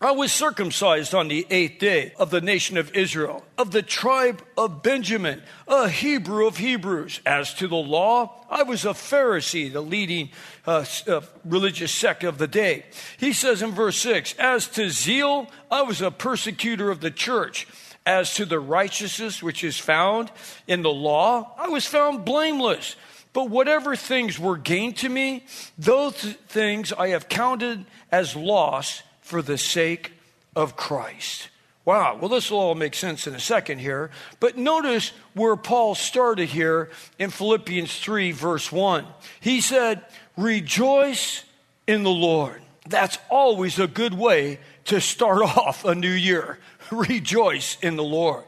I 0.00 0.12
was 0.12 0.30
circumcised 0.30 1.12
on 1.12 1.26
the 1.26 1.44
eighth 1.50 1.80
day 1.80 2.12
of 2.18 2.30
the 2.30 2.40
nation 2.40 2.76
of 2.78 2.94
Israel, 2.94 3.44
of 3.56 3.72
the 3.72 3.82
tribe 3.82 4.44
of 4.56 4.80
Benjamin, 4.80 5.42
a 5.66 5.88
Hebrew 5.88 6.46
of 6.46 6.58
Hebrews. 6.58 7.20
As 7.26 7.52
to 7.54 7.66
the 7.66 7.74
law, 7.74 8.44
I 8.48 8.62
was 8.62 8.84
a 8.84 8.90
Pharisee, 8.90 9.72
the 9.72 9.80
leading 9.80 10.30
uh, 10.68 10.84
uh, 11.08 11.22
religious 11.44 11.90
sect 11.90 12.22
of 12.22 12.38
the 12.38 12.46
day. 12.46 12.86
He 13.16 13.32
says 13.32 13.60
in 13.60 13.72
verse 13.72 13.98
6 13.98 14.34
As 14.38 14.68
to 14.68 14.88
zeal, 14.88 15.50
I 15.68 15.82
was 15.82 16.00
a 16.00 16.12
persecutor 16.12 16.92
of 16.92 17.00
the 17.00 17.10
church. 17.10 17.66
As 18.06 18.34
to 18.34 18.44
the 18.44 18.60
righteousness 18.60 19.42
which 19.42 19.64
is 19.64 19.78
found 19.78 20.30
in 20.68 20.82
the 20.82 20.92
law, 20.92 21.56
I 21.58 21.68
was 21.68 21.86
found 21.86 22.24
blameless. 22.24 22.94
But 23.32 23.50
whatever 23.50 23.96
things 23.96 24.38
were 24.38 24.56
gained 24.56 24.96
to 24.98 25.08
me, 25.08 25.44
those 25.76 26.14
things 26.48 26.92
I 26.92 27.08
have 27.08 27.28
counted 27.28 27.84
as 28.12 28.36
loss 28.36 29.02
for 29.28 29.42
the 29.42 29.58
sake 29.58 30.12
of 30.56 30.74
Christ. 30.74 31.50
Wow, 31.84 32.16
well, 32.18 32.30
this 32.30 32.50
will 32.50 32.60
all 32.60 32.74
make 32.74 32.94
sense 32.94 33.26
in 33.26 33.34
a 33.34 33.40
second 33.40 33.78
here. 33.78 34.10
But 34.40 34.56
notice 34.56 35.12
where 35.34 35.54
Paul 35.54 35.94
started 35.94 36.48
here 36.48 36.88
in 37.18 37.28
Philippians 37.28 37.98
3, 37.98 38.32
verse 38.32 38.72
1. 38.72 39.06
He 39.40 39.60
said, 39.60 40.02
Rejoice 40.38 41.44
in 41.86 42.04
the 42.04 42.10
Lord. 42.10 42.62
That's 42.88 43.18
always 43.28 43.78
a 43.78 43.86
good 43.86 44.14
way 44.14 44.60
to 44.86 44.98
start 44.98 45.42
off 45.58 45.84
a 45.84 45.94
new 45.94 46.08
year. 46.08 46.58
Rejoice 46.90 47.76
in 47.82 47.96
the 47.96 48.04
Lord. 48.04 48.44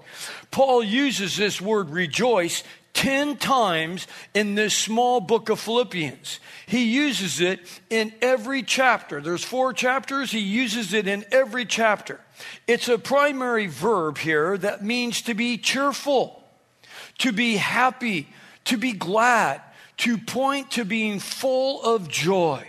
Paul 0.51 0.83
uses 0.83 1.37
this 1.37 1.61
word 1.61 1.91
rejoice 1.91 2.65
10 2.95 3.37
times 3.37 4.07
in 4.35 4.55
this 4.55 4.75
small 4.75 5.21
book 5.21 5.49
of 5.49 5.61
Philippians. 5.61 6.41
He 6.67 6.85
uses 6.85 7.41
it 7.41 7.61
in 7.89 8.13
every 8.21 8.63
chapter. 8.63 9.21
There's 9.21 9.45
four 9.45 9.73
chapters, 9.73 10.31
he 10.31 10.41
uses 10.41 10.93
it 10.93 11.07
in 11.07 11.25
every 11.31 11.65
chapter. 11.65 12.21
It's 12.67 12.89
a 12.89 12.99
primary 12.99 13.67
verb 13.67 14.19
here 14.19 14.59
that 14.59 14.85
means 14.85 15.23
to 15.23 15.35
be 15.35 15.59
cheerful, 15.59 16.43
to 17.19 17.33
be 17.33 17.57
happy, 17.57 18.29
to 18.65 18.77
be 18.77 18.93
glad, 18.93 19.63
to 19.99 20.19
point 20.19 20.73
to 20.73 20.85
being 20.85 21.21
full 21.21 21.83
of 21.83 22.09
joy. 22.09 22.67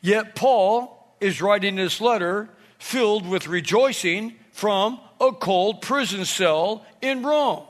Yet 0.00 0.34
Paul 0.34 1.16
is 1.20 1.40
writing 1.40 1.76
this 1.76 2.00
letter 2.00 2.48
filled 2.78 3.26
with 3.26 3.46
rejoicing 3.46 4.34
from 4.52 5.00
a 5.20 5.32
cold 5.32 5.80
prison 5.80 6.24
cell 6.24 6.84
in 7.00 7.22
Rome. 7.22 7.62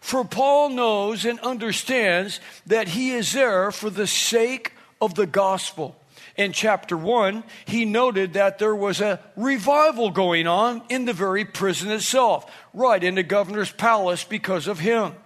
For 0.00 0.24
Paul 0.24 0.70
knows 0.70 1.24
and 1.24 1.40
understands 1.40 2.40
that 2.66 2.88
he 2.88 3.12
is 3.12 3.32
there 3.32 3.70
for 3.72 3.90
the 3.90 4.06
sake 4.06 4.72
of 5.00 5.14
the 5.14 5.26
gospel. 5.26 5.96
In 6.38 6.52
chapter 6.52 6.96
1, 6.96 7.42
he 7.66 7.84
noted 7.84 8.34
that 8.34 8.60
there 8.60 8.74
was 8.74 9.00
a 9.00 9.18
revival 9.34 10.10
going 10.10 10.46
on 10.46 10.82
in 10.88 11.04
the 11.04 11.12
very 11.12 11.44
prison 11.44 11.90
itself, 11.90 12.48
right 12.72 13.02
in 13.02 13.16
the 13.16 13.24
governor's 13.24 13.72
palace 13.72 14.22
because 14.22 14.68
of 14.68 14.78
him. 14.78 15.16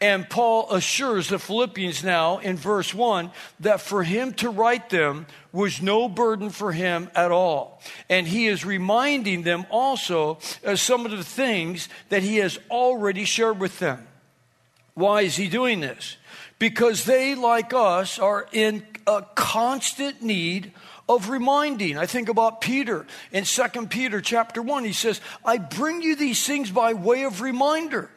And 0.00 0.28
Paul 0.30 0.72
assures 0.72 1.28
the 1.28 1.38
Philippians 1.38 2.02
now 2.02 2.38
in 2.38 2.56
verse 2.56 2.94
1 2.94 3.30
that 3.60 3.82
for 3.82 4.02
him 4.02 4.32
to 4.34 4.48
write 4.48 4.88
them 4.88 5.26
was 5.52 5.82
no 5.82 6.08
burden 6.08 6.48
for 6.48 6.72
him 6.72 7.10
at 7.14 7.30
all. 7.30 7.82
And 8.08 8.26
he 8.26 8.46
is 8.46 8.64
reminding 8.64 9.42
them 9.42 9.66
also 9.68 10.38
of 10.64 10.80
some 10.80 11.04
of 11.04 11.12
the 11.12 11.22
things 11.22 11.90
that 12.08 12.22
he 12.22 12.38
has 12.38 12.58
already 12.70 13.26
shared 13.26 13.60
with 13.60 13.78
them. 13.78 14.06
Why 14.94 15.22
is 15.22 15.36
he 15.36 15.48
doing 15.48 15.80
this? 15.80 16.16
Because 16.58 17.04
they, 17.04 17.34
like 17.34 17.72
us, 17.74 18.18
are 18.18 18.46
in 18.52 18.86
a 19.06 19.24
constant 19.34 20.22
need 20.22 20.72
of 21.08 21.28
reminding. 21.28 21.98
I 21.98 22.06
think 22.06 22.28
about 22.28 22.60
Peter 22.60 23.06
in 23.32 23.44
2 23.44 23.86
Peter 23.86 24.20
chapter 24.20 24.62
1. 24.62 24.84
He 24.84 24.92
says, 24.92 25.20
I 25.44 25.58
bring 25.58 26.02
you 26.02 26.14
these 26.14 26.46
things 26.46 26.70
by 26.70 26.94
way 26.94 27.24
of 27.24 27.40
reminder. 27.40 28.10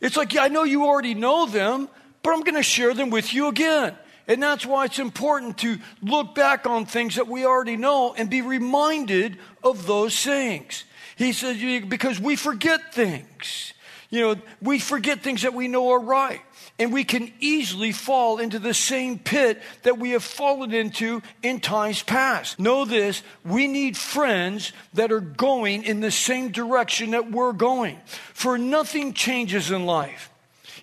It's 0.00 0.16
like, 0.16 0.32
yeah, 0.32 0.44
I 0.44 0.48
know 0.48 0.64
you 0.64 0.86
already 0.86 1.14
know 1.14 1.46
them, 1.46 1.88
but 2.22 2.32
I'm 2.32 2.40
going 2.40 2.54
to 2.54 2.62
share 2.62 2.94
them 2.94 3.10
with 3.10 3.34
you 3.34 3.48
again. 3.48 3.94
And 4.26 4.42
that's 4.42 4.64
why 4.64 4.84
it's 4.84 4.98
important 4.98 5.58
to 5.58 5.78
look 6.02 6.34
back 6.34 6.66
on 6.66 6.86
things 6.86 7.16
that 7.16 7.26
we 7.26 7.44
already 7.44 7.76
know 7.76 8.14
and 8.14 8.30
be 8.30 8.42
reminded 8.42 9.38
of 9.62 9.86
those 9.86 10.18
things. 10.22 10.84
He 11.16 11.32
says, 11.32 11.58
because 11.86 12.20
we 12.20 12.36
forget 12.36 12.94
things. 12.94 13.74
You 14.10 14.20
know, 14.20 14.36
we 14.60 14.80
forget 14.80 15.20
things 15.20 15.42
that 15.42 15.54
we 15.54 15.68
know 15.68 15.90
are 15.90 16.00
right. 16.00 16.40
And 16.80 16.92
we 16.92 17.04
can 17.04 17.32
easily 17.38 17.92
fall 17.92 18.38
into 18.38 18.58
the 18.58 18.74
same 18.74 19.18
pit 19.18 19.62
that 19.82 19.98
we 19.98 20.10
have 20.10 20.24
fallen 20.24 20.72
into 20.72 21.22
in 21.42 21.60
times 21.60 22.02
past. 22.02 22.58
Know 22.58 22.84
this 22.84 23.22
we 23.44 23.68
need 23.68 23.96
friends 23.96 24.72
that 24.94 25.12
are 25.12 25.20
going 25.20 25.84
in 25.84 26.00
the 26.00 26.10
same 26.10 26.50
direction 26.50 27.12
that 27.12 27.30
we're 27.30 27.52
going. 27.52 28.00
For 28.34 28.58
nothing 28.58 29.14
changes 29.14 29.70
in 29.70 29.86
life, 29.86 30.30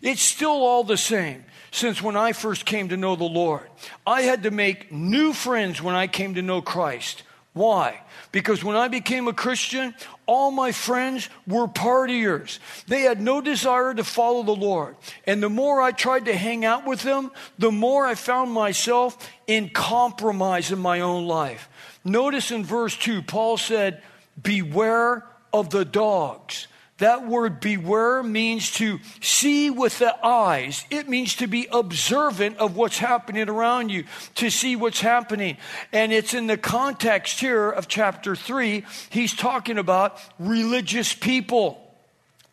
it's 0.02 0.22
still 0.22 0.64
all 0.64 0.84
the 0.84 0.98
same 0.98 1.44
since 1.72 2.02
when 2.02 2.16
I 2.16 2.32
first 2.32 2.66
came 2.66 2.90
to 2.90 2.98
know 2.98 3.16
the 3.16 3.26
Lord. 3.26 3.68
I 4.06 4.22
had 4.22 4.44
to 4.44 4.52
make 4.52 4.92
new 4.92 5.34
friends 5.34 5.82
when 5.82 5.96
I 5.96 6.08
came 6.08 6.36
to 6.36 6.42
know 6.42 6.62
Christ. 6.62 7.24
Why? 7.58 8.02
Because 8.32 8.64
when 8.64 8.76
I 8.76 8.88
became 8.88 9.28
a 9.28 9.34
Christian, 9.34 9.96
all 10.26 10.52
my 10.52 10.72
friends 10.72 11.30
were 11.48 11.68
partiers. 11.68 12.60
They 12.88 13.02
had 13.02 13.22
no 13.22 13.42
desire 13.42 13.94
to 13.94 14.04
follow 14.04 14.44
the 14.44 14.56
Lord. 14.56 14.96
And 15.26 15.42
the 15.42 15.50
more 15.50 15.82
I 15.82 15.92
tried 15.92 16.26
to 16.26 16.36
hang 16.36 16.66
out 16.66 16.86
with 16.86 17.02
them, 17.04 17.32
the 17.58 17.72
more 17.72 18.06
I 18.06 18.16
found 18.16 18.52
myself 18.52 19.18
in 19.48 19.70
compromise 19.70 20.72
in 20.72 20.80
my 20.80 21.00
own 21.00 21.26
life. 21.28 21.70
Notice 22.04 22.52
in 22.52 22.64
verse 22.64 22.96
2, 22.96 23.24
Paul 23.24 23.58
said, 23.58 24.02
Beware 24.42 25.26
of 25.52 25.70
the 25.70 25.86
dogs. 25.86 26.68
That 26.98 27.28
word 27.28 27.60
beware 27.60 28.24
means 28.24 28.72
to 28.74 29.00
see 29.22 29.70
with 29.70 30.00
the 30.00 30.16
eyes. 30.26 30.84
It 30.90 31.08
means 31.08 31.36
to 31.36 31.48
be 31.48 31.68
observant 31.72 32.58
of 32.58 32.76
what's 32.76 32.98
happening 32.98 33.50
around 33.50 33.90
you, 33.90 34.06
to 34.36 34.50
see 34.50 34.76
what's 34.76 35.02
happening. 35.02 35.58
And 35.94 36.12
it's 36.12 36.34
in 36.34 36.48
the 36.48 36.58
context 36.58 37.40
here 37.40 37.70
of 37.70 37.88
chapter 37.88 38.36
3, 38.36 38.84
he's 39.12 39.36
talking 39.36 39.78
about 39.78 40.20
religious 40.40 41.14
people. 41.14 41.84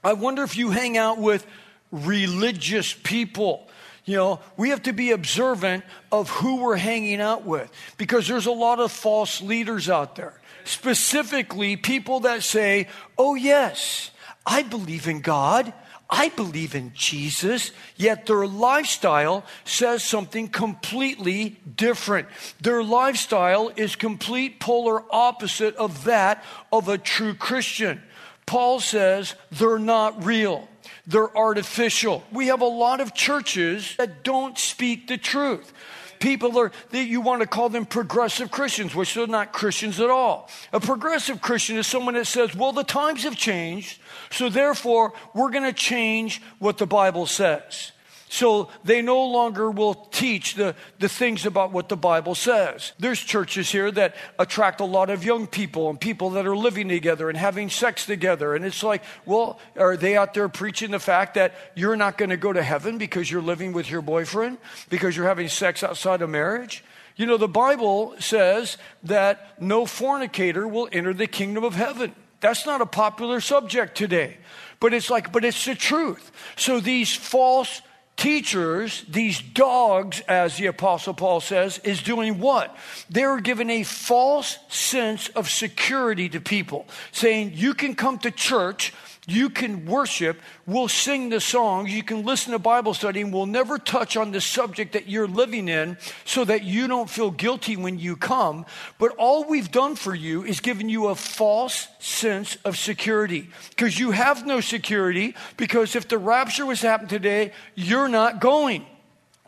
I 0.03 0.13
wonder 0.13 0.43
if 0.43 0.57
you 0.57 0.71
hang 0.71 0.99
out 0.99 1.19
with 1.19 1.47
religious 1.91 2.93
people. 2.93 3.67
You 4.05 4.17
know, 4.17 4.41
we 4.59 4.69
have 4.69 4.83
to 4.83 4.93
be 4.93 5.13
observant 5.13 5.85
of 6.13 6.29
who 6.29 6.57
we're 6.57 6.77
hanging 6.77 7.23
out 7.23 7.47
with 7.47 7.71
because 7.97 8.29
there's 8.29 8.45
a 8.45 8.53
lot 8.53 8.79
of 8.79 8.93
false 8.93 9.41
leaders 9.41 9.89
out 9.89 10.17
there. 10.17 10.39
Specifically, 10.65 11.77
people 11.77 12.21
that 12.21 12.43
say, 12.43 12.89
oh, 13.17 13.35
yes, 13.35 14.11
I 14.47 14.63
believe 14.63 15.09
in 15.09 15.21
God. 15.21 15.73
I 16.11 16.29
believe 16.29 16.75
in 16.75 16.93
Jesus, 16.95 17.73
yet 17.97 18.27
their 18.27 18.47
lifestyle 18.47 19.45
says 19.65 20.05
something 20.05 20.49
completely 20.49 21.57
different. 21.77 22.29
Their 22.61 22.85
lifestyle 22.85 23.73
is 23.75 23.97
complete 23.97 24.61
polar 24.61 25.03
opposite 25.11 25.75
of 25.77 26.05
that 26.05 26.45
of 26.71 26.89
a 26.89 26.99
true 26.99 27.35
Christian. 27.35 28.03
Paul 28.45 28.81
says 28.81 29.35
they're 29.51 29.79
not 29.79 30.25
real. 30.25 30.69
They're 31.07 31.35
artificial. 31.37 32.23
We 32.31 32.49
have 32.49 32.61
a 32.61 32.67
lot 32.67 33.01
of 33.01 33.15
churches 33.15 33.95
that 33.97 34.23
don't 34.23 34.59
speak 34.59 35.09
the 35.09 35.19
truth 35.19 35.73
people 36.21 36.59
are, 36.59 36.73
that 36.91 37.05
you 37.05 37.21
want 37.21 37.43
to 37.43 37.47
call 37.47 37.69
them 37.69 37.87
progressive 37.87 38.51
Christians, 38.51 38.95
which 38.95 39.15
they're 39.15 39.27
not 39.27 39.53
Christians 39.53 40.01
at 40.01 40.11
all. 40.11 40.49
A 40.73 40.81
progressive 40.81 41.41
Christian 41.41 41.77
is 41.77 41.87
someone 41.87 42.15
that 42.15 42.27
says, 42.27 42.55
well, 42.55 42.73
the 42.73 42.85
times 42.85 43.25
have 43.25 43.37
changed, 43.37 44.01
so 44.31 44.49
therefore 44.49 45.13
we're 45.35 45.51
going 45.51 45.65
to 45.65 45.73
change 45.73 46.43
what 46.59 46.79
the 46.79 46.87
Bible 46.87 47.27
says. 47.27 47.93
So 48.35 48.69
they 48.83 49.01
no 49.01 49.27
longer 49.27 49.71
will 49.71 49.95
teach 49.95 50.57
the, 50.57 50.75
the 50.99 51.09
things 51.09 51.47
about 51.47 51.71
what 51.71 51.89
the 51.89 51.97
Bible 51.97 52.35
says. 52.35 52.91
There's 52.99 53.21
churches 53.21 53.71
here 53.71 53.93
that 53.93 54.17
attract 54.41 54.81
a 54.81 54.85
lot 54.85 55.09
of 55.09 55.23
young 55.23 55.47
people 55.47 55.89
and 55.89 56.01
people 56.01 56.31
that 56.31 56.45
are 56.45 56.57
living 56.57 56.89
together 56.89 57.29
and 57.29 57.39
having 57.39 57.71
sex 57.71 58.07
together. 58.07 58.57
And 58.57 58.65
it's 58.65 58.83
like, 58.83 59.05
well, 59.25 59.61
are 59.77 59.97
they 59.97 60.17
out 60.17 60.35
there 60.35 60.49
preaching 60.49 60.91
the 60.91 60.99
fact 60.99 61.35
that 61.35 61.55
you're 61.77 61.95
not 61.95 62.19
going 62.19 62.31
to 62.31 62.37
go 62.37 62.53
to 62.53 62.61
heaven 62.61 62.99
because 62.99 63.31
you're 63.31 63.41
living 63.41 63.73
with 63.73 63.89
your 63.89 64.03
boyfriend, 64.03 64.59
because 64.89 65.17
you're 65.17 65.29
having 65.29 65.47
sex 65.47 65.85
outside 65.85 66.21
of 66.21 66.29
marriage? 66.29 66.83
You 67.15 67.27
know, 67.27 67.37
the 67.37 67.47
Bible 67.47 68.17
says 68.19 68.79
that 69.05 69.63
no 69.63 69.87
fornicator 69.87 70.67
will 70.67 70.89
enter 70.91 71.15
the 71.15 71.29
kingdom 71.29 71.63
of 71.63 71.77
heaven. 71.77 72.13
That's 72.41 72.67
not 72.67 72.81
a 72.81 72.87
popular 72.87 73.41
subject 73.41 73.97
today. 73.97 74.39
But 74.81 74.93
it's 74.93 75.09
like, 75.09 75.31
but 75.31 75.45
it's 75.45 75.65
the 75.65 75.77
truth. 75.77 76.33
So 76.57 76.81
these 76.81 77.15
false 77.15 77.81
teachers, 78.17 79.05
these 79.09 79.41
dogs, 79.41 80.21
as 80.29 80.57
the 80.57 80.67
Apostle 80.67 81.15
Paul 81.15 81.41
says, 81.41 81.79
is 81.79 82.03
doing 82.03 82.39
what? 82.39 82.77
They're 83.11 83.41
giving 83.41 83.71
a 83.71 83.83
false 83.83 84.59
sense 84.69 85.29
of 85.31 85.51
security 85.51 86.29
to 86.31 86.41
people, 86.41 86.87
saying, 87.13 87.53
You 87.55 87.75
can 87.75 87.95
come 87.95 88.19
to 88.19 88.31
church 88.31 88.93
you 89.27 89.49
can 89.49 89.87
worship, 89.87 90.39
we'll 90.67 90.89
sing 90.89 91.31
the 91.31 91.41
songs, 91.41 91.93
you 91.93 92.03
can 92.03 92.27
listen 92.27 92.53
to 92.53 92.59
Bible 92.59 92.93
study, 92.93 93.23
and 93.23 93.33
we'll 93.33 93.47
never 93.47 93.79
touch 93.79 94.17
on 94.17 94.33
the 94.33 94.41
subject 94.41 94.93
that 94.93 95.09
you're 95.09 95.29
living 95.29 95.69
in 95.69 95.97
so 96.25 96.45
that 96.45 96.63
you 96.65 96.87
don't 96.87 97.09
feel 97.09 97.31
guilty 97.31 97.77
when 97.77 97.99
you 97.99 98.17
come. 98.17 98.67
But 98.99 99.13
all 99.17 99.45
we've 99.45 99.71
done 99.71 99.97
for 99.97 100.15
you 100.15 100.45
is 100.45 100.61
given 100.61 100.89
you 100.89 101.07
a 101.07 101.15
false 101.15 101.89
sense 102.01 102.57
of 102.65 102.77
security 102.77 103.49
because 103.71 103.99
you 103.99 104.11
have 104.11 104.47
no 104.47 104.61
security 104.61 105.35
because 105.57 105.97
if 105.97 106.07
the 106.09 106.19
rapture 106.19 106.67
was 106.67 106.83
happening 106.83 107.09
today, 107.09 107.53
you're 107.75 108.09
not 108.09 108.41
going. 108.41 108.85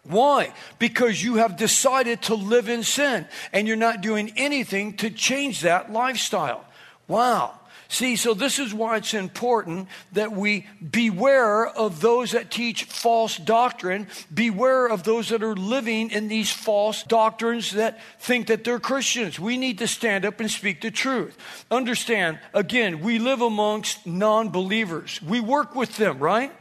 Why? 0.04 0.52
Because 0.78 1.22
you 1.22 1.34
have 1.36 1.56
decided 1.56 2.22
to 2.22 2.34
live 2.34 2.68
in 2.68 2.82
sin 2.82 3.26
and 3.52 3.66
you're 3.66 3.76
not 3.76 4.00
doing 4.00 4.32
anything 4.36 4.96
to 4.98 5.10
change 5.10 5.62
that 5.62 5.92
lifestyle. 5.92 6.64
Wow. 7.08 7.58
See, 7.88 8.16
so 8.16 8.34
this 8.34 8.58
is 8.58 8.74
why 8.74 8.96
it's 8.96 9.14
important 9.14 9.88
that 10.12 10.32
we 10.32 10.66
beware 10.90 11.66
of 11.66 12.00
those 12.00 12.32
that 12.32 12.50
teach 12.50 12.84
false 12.84 13.36
doctrine, 13.36 14.08
beware 14.32 14.86
of 14.86 15.04
those 15.04 15.28
that 15.28 15.42
are 15.42 15.54
living 15.54 16.10
in 16.10 16.28
these 16.28 16.50
false 16.50 17.04
doctrines 17.04 17.72
that 17.72 18.00
think 18.18 18.48
that 18.48 18.64
they're 18.64 18.80
Christians. 18.80 19.38
We 19.38 19.56
need 19.56 19.78
to 19.78 19.86
stand 19.86 20.24
up 20.24 20.40
and 20.40 20.50
speak 20.50 20.80
the 20.80 20.90
truth. 20.90 21.36
Understand, 21.70 22.40
again, 22.52 23.00
we 23.00 23.18
live 23.18 23.40
amongst 23.40 24.06
non 24.06 24.50
believers, 24.50 25.20
we 25.22 25.40
work 25.40 25.74
with 25.74 25.96
them, 25.96 26.18
right? 26.18 26.52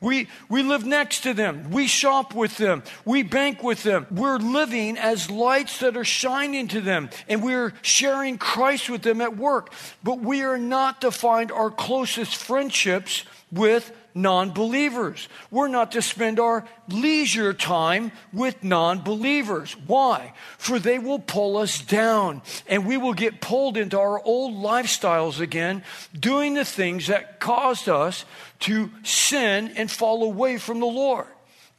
We, 0.00 0.28
we 0.48 0.62
live 0.62 0.86
next 0.86 1.20
to 1.24 1.34
them. 1.34 1.70
We 1.70 1.86
shop 1.86 2.34
with 2.34 2.56
them. 2.56 2.82
We 3.04 3.22
bank 3.22 3.62
with 3.62 3.82
them. 3.82 4.06
We're 4.10 4.38
living 4.38 4.96
as 4.96 5.30
lights 5.30 5.78
that 5.80 5.96
are 5.96 6.04
shining 6.04 6.68
to 6.68 6.80
them, 6.80 7.10
and 7.28 7.42
we're 7.42 7.74
sharing 7.82 8.38
Christ 8.38 8.88
with 8.88 9.02
them 9.02 9.20
at 9.20 9.36
work. 9.36 9.72
But 10.02 10.20
we 10.20 10.42
are 10.42 10.58
not 10.58 11.02
to 11.02 11.10
find 11.10 11.52
our 11.52 11.70
closest 11.70 12.36
friendships 12.36 13.24
with 13.52 13.92
non 14.14 14.50
believers. 14.50 15.28
We're 15.50 15.68
not 15.68 15.92
to 15.92 16.02
spend 16.02 16.40
our 16.40 16.66
leisure 16.88 17.52
time 17.52 18.12
with 18.32 18.62
non 18.64 19.00
believers. 19.00 19.76
Why? 19.86 20.32
For 20.58 20.78
they 20.78 20.98
will 20.98 21.18
pull 21.18 21.56
us 21.56 21.80
down 21.80 22.42
and 22.66 22.86
we 22.86 22.96
will 22.96 23.14
get 23.14 23.40
pulled 23.40 23.76
into 23.76 23.98
our 23.98 24.22
old 24.22 24.54
lifestyles 24.54 25.40
again, 25.40 25.82
doing 26.18 26.54
the 26.54 26.64
things 26.64 27.06
that 27.08 27.40
caused 27.40 27.88
us 27.88 28.24
to 28.60 28.90
sin 29.02 29.72
and 29.76 29.90
fall 29.90 30.24
away 30.24 30.58
from 30.58 30.80
the 30.80 30.86
Lord. 30.86 31.26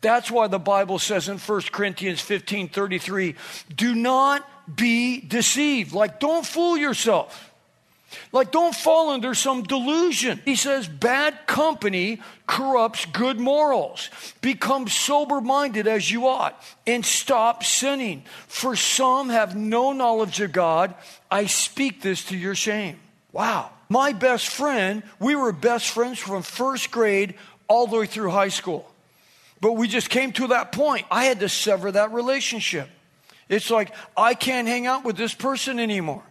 That's 0.02 0.32
why 0.32 0.48
the 0.48 0.60
Bible 0.60 0.98
says 0.98 1.30
in 1.30 1.38
1 1.38 1.62
Corinthians 1.72 2.22
15 2.22 2.70
33, 2.70 3.36
do 3.76 3.94
not 3.94 4.48
be 4.76 5.22
deceived. 5.22 5.94
Like, 5.94 6.20
don't 6.20 6.46
fool 6.46 6.78
yourself. 6.78 7.51
Like, 8.32 8.52
don't 8.52 8.76
fall 8.76 9.10
under 9.10 9.34
some 9.34 9.64
delusion. 9.64 10.42
He 10.46 10.56
says, 10.56 10.88
bad 10.88 11.48
company 11.48 12.22
corrupts 12.48 13.06
good 13.06 13.40
morals. 13.40 14.10
Become 14.42 14.88
sober 14.88 15.42
minded 15.42 15.88
as 15.88 16.10
you 16.10 16.28
ought 16.28 16.62
and 16.86 17.06
stop 17.06 17.64
sinning. 17.64 18.24
For 18.48 18.76
some 18.76 19.30
have 19.30 19.56
no 19.56 19.94
knowledge 19.94 20.42
of 20.42 20.52
God. 20.52 20.94
I 21.30 21.46
speak 21.46 22.02
this 22.02 22.26
to 22.26 22.38
your 22.38 22.56
shame. 22.56 23.00
Wow. 23.32 23.72
My 23.90 24.14
best 24.14 24.48
friend, 24.48 25.04
we 25.20 25.36
were 25.36 25.52
best 25.52 25.90
friends 25.90 26.20
from 26.20 26.44
first 26.44 26.92
grade 26.92 27.36
all 27.68 27.88
the 27.88 27.98
way 27.98 28.06
through 28.06 28.32
high 28.32 28.50
school. 28.50 28.90
But 29.62 29.74
we 29.74 29.88
just 29.88 30.10
came 30.10 30.32
to 30.34 30.48
that 30.48 30.72
point. 30.72 31.06
I 31.12 31.26
had 31.26 31.40
to 31.42 31.50
sever 31.50 31.92
that 31.92 32.12
relationship. 32.12 32.90
It's 33.48 33.70
like, 33.70 33.94
I 34.16 34.34
can't 34.34 34.68
hang 34.68 34.88
out 34.88 35.04
with 35.04 35.18
this 35.18 35.34
person 35.34 35.80
anymore. 35.80 36.24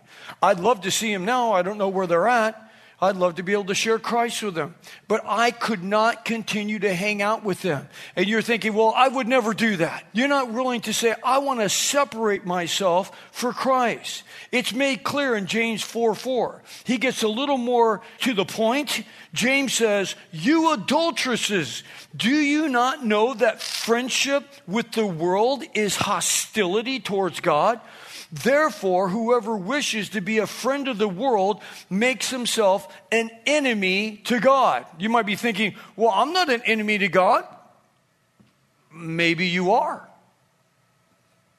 I'd 0.42 0.60
love 0.60 0.82
to 0.82 0.90
see 0.90 1.12
them 1.12 1.24
now. 1.24 1.52
I 1.52 1.62
don't 1.62 1.78
know 1.78 1.88
where 1.88 2.06
they're 2.06 2.28
at. 2.28 2.70
I'd 3.02 3.16
love 3.16 3.36
to 3.36 3.42
be 3.42 3.52
able 3.52 3.64
to 3.64 3.74
share 3.74 3.98
Christ 3.98 4.42
with 4.42 4.54
them. 4.54 4.74
But 5.08 5.22
I 5.24 5.52
could 5.52 5.82
not 5.82 6.26
continue 6.26 6.78
to 6.80 6.92
hang 6.92 7.22
out 7.22 7.42
with 7.42 7.62
them. 7.62 7.88
And 8.14 8.26
you're 8.26 8.42
thinking, 8.42 8.74
well, 8.74 8.92
I 8.94 9.08
would 9.08 9.26
never 9.26 9.54
do 9.54 9.76
that. 9.76 10.04
You're 10.12 10.28
not 10.28 10.52
willing 10.52 10.82
to 10.82 10.92
say, 10.92 11.14
I 11.24 11.38
want 11.38 11.60
to 11.60 11.70
separate 11.70 12.44
myself 12.44 13.10
for 13.32 13.54
Christ. 13.54 14.22
It's 14.52 14.74
made 14.74 15.02
clear 15.02 15.34
in 15.34 15.46
James 15.46 15.82
4 15.82 16.14
4. 16.14 16.62
He 16.84 16.98
gets 16.98 17.22
a 17.22 17.28
little 17.28 17.56
more 17.56 18.02
to 18.20 18.34
the 18.34 18.44
point. 18.44 19.02
James 19.32 19.72
says, 19.72 20.14
You 20.30 20.74
adulteresses, 20.74 21.82
do 22.14 22.30
you 22.30 22.68
not 22.68 23.04
know 23.04 23.32
that 23.32 23.62
friendship 23.62 24.44
with 24.66 24.92
the 24.92 25.06
world 25.06 25.64
is 25.72 25.96
hostility 25.96 27.00
towards 27.00 27.40
God? 27.40 27.80
Therefore, 28.32 29.08
whoever 29.08 29.56
wishes 29.56 30.10
to 30.10 30.20
be 30.20 30.38
a 30.38 30.46
friend 30.46 30.86
of 30.86 30.98
the 30.98 31.08
world 31.08 31.62
makes 31.88 32.30
himself 32.30 32.86
an 33.10 33.30
enemy 33.44 34.18
to 34.24 34.38
God. 34.38 34.86
You 34.98 35.08
might 35.08 35.26
be 35.26 35.34
thinking, 35.34 35.74
well, 35.96 36.10
I'm 36.10 36.32
not 36.32 36.48
an 36.48 36.62
enemy 36.64 36.98
to 36.98 37.08
God. 37.08 37.44
Maybe 38.92 39.48
you 39.48 39.72
are. 39.72 40.08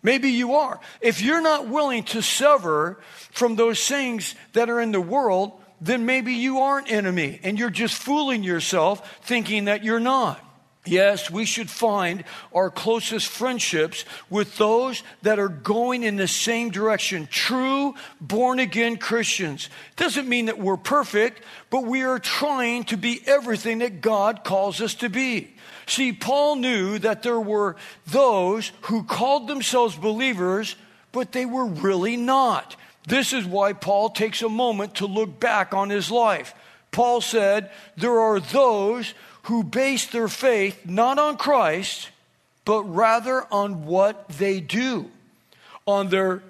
Maybe 0.04 0.30
you 0.30 0.56
are. 0.56 0.80
If 1.02 1.22
you're 1.22 1.42
not 1.42 1.68
willing 1.68 2.04
to 2.06 2.22
sever 2.22 3.00
from 3.32 3.56
those 3.56 3.86
things 3.88 4.36
that 4.54 4.70
are 4.70 4.82
in 4.82 4.92
the 4.92 5.02
world, 5.02 5.52
then 5.80 6.06
maybe 6.06 6.34
you 6.34 6.60
are 6.60 6.80
an 6.80 6.88
enemy 6.88 7.40
and 7.44 7.60
you're 7.60 7.70
just 7.70 7.96
fooling 7.96 8.44
yourself 8.44 9.20
thinking 9.24 9.66
that 9.66 9.84
you're 9.84 10.00
not. 10.00 10.44
Yes, 10.86 11.30
we 11.30 11.46
should 11.46 11.70
find 11.70 12.24
our 12.54 12.72
closest 12.72 13.28
friendships 13.28 14.04
with 14.32 14.58
those 14.58 15.04
that 15.22 15.38
are 15.38 15.48
going 15.48 16.02
in 16.02 16.16
the 16.16 16.28
same 16.28 16.72
direction. 16.72 17.28
True 17.30 17.94
born 18.20 18.58
again 18.60 18.98
Christians. 18.98 19.70
Doesn't 19.96 20.28
mean 20.28 20.48
that 20.48 20.58
we're 20.58 20.78
perfect, 20.78 21.44
but 21.70 21.86
we 21.86 22.02
are 22.02 22.18
trying 22.18 22.86
to 22.86 22.98
be 22.98 23.22
everything 23.28 23.80
that 23.80 24.02
God 24.02 24.44
calls 24.44 24.82
us 24.82 24.96
to 24.96 25.10
be. 25.10 25.54
See, 25.86 26.14
Paul 26.14 26.56
knew 26.56 26.98
that 27.00 27.22
there 27.22 27.40
were 27.40 27.76
those 28.08 28.72
who 28.82 29.04
called 29.04 29.48
themselves 29.48 29.96
believers, 29.96 30.76
but 31.12 31.32
they 31.32 31.46
were 31.46 31.66
really 31.66 32.18
not. 32.18 32.76
This 33.08 33.34
is 33.34 33.46
why 33.46 33.74
Paul 33.74 34.10
takes 34.10 34.42
a 34.42 34.50
moment 34.50 34.96
to 34.96 35.06
look 35.06 35.40
back 35.40 35.76
on 35.76 35.92
his 35.92 36.10
life. 36.10 36.56
Paul 36.92 37.22
said, 37.22 37.72
There 37.98 38.20
are 38.20 38.40
those 38.40 39.14
who 39.44 39.64
base 39.64 40.08
their 40.08 40.28
faith 40.28 40.86
not 40.86 41.18
on 41.18 41.38
Christ, 41.38 42.10
but 42.66 42.84
rather 42.84 43.46
on 43.52 43.86
what 43.86 44.28
they 44.30 44.60
do, 44.60 45.10
on 45.86 46.10
their 46.10 46.44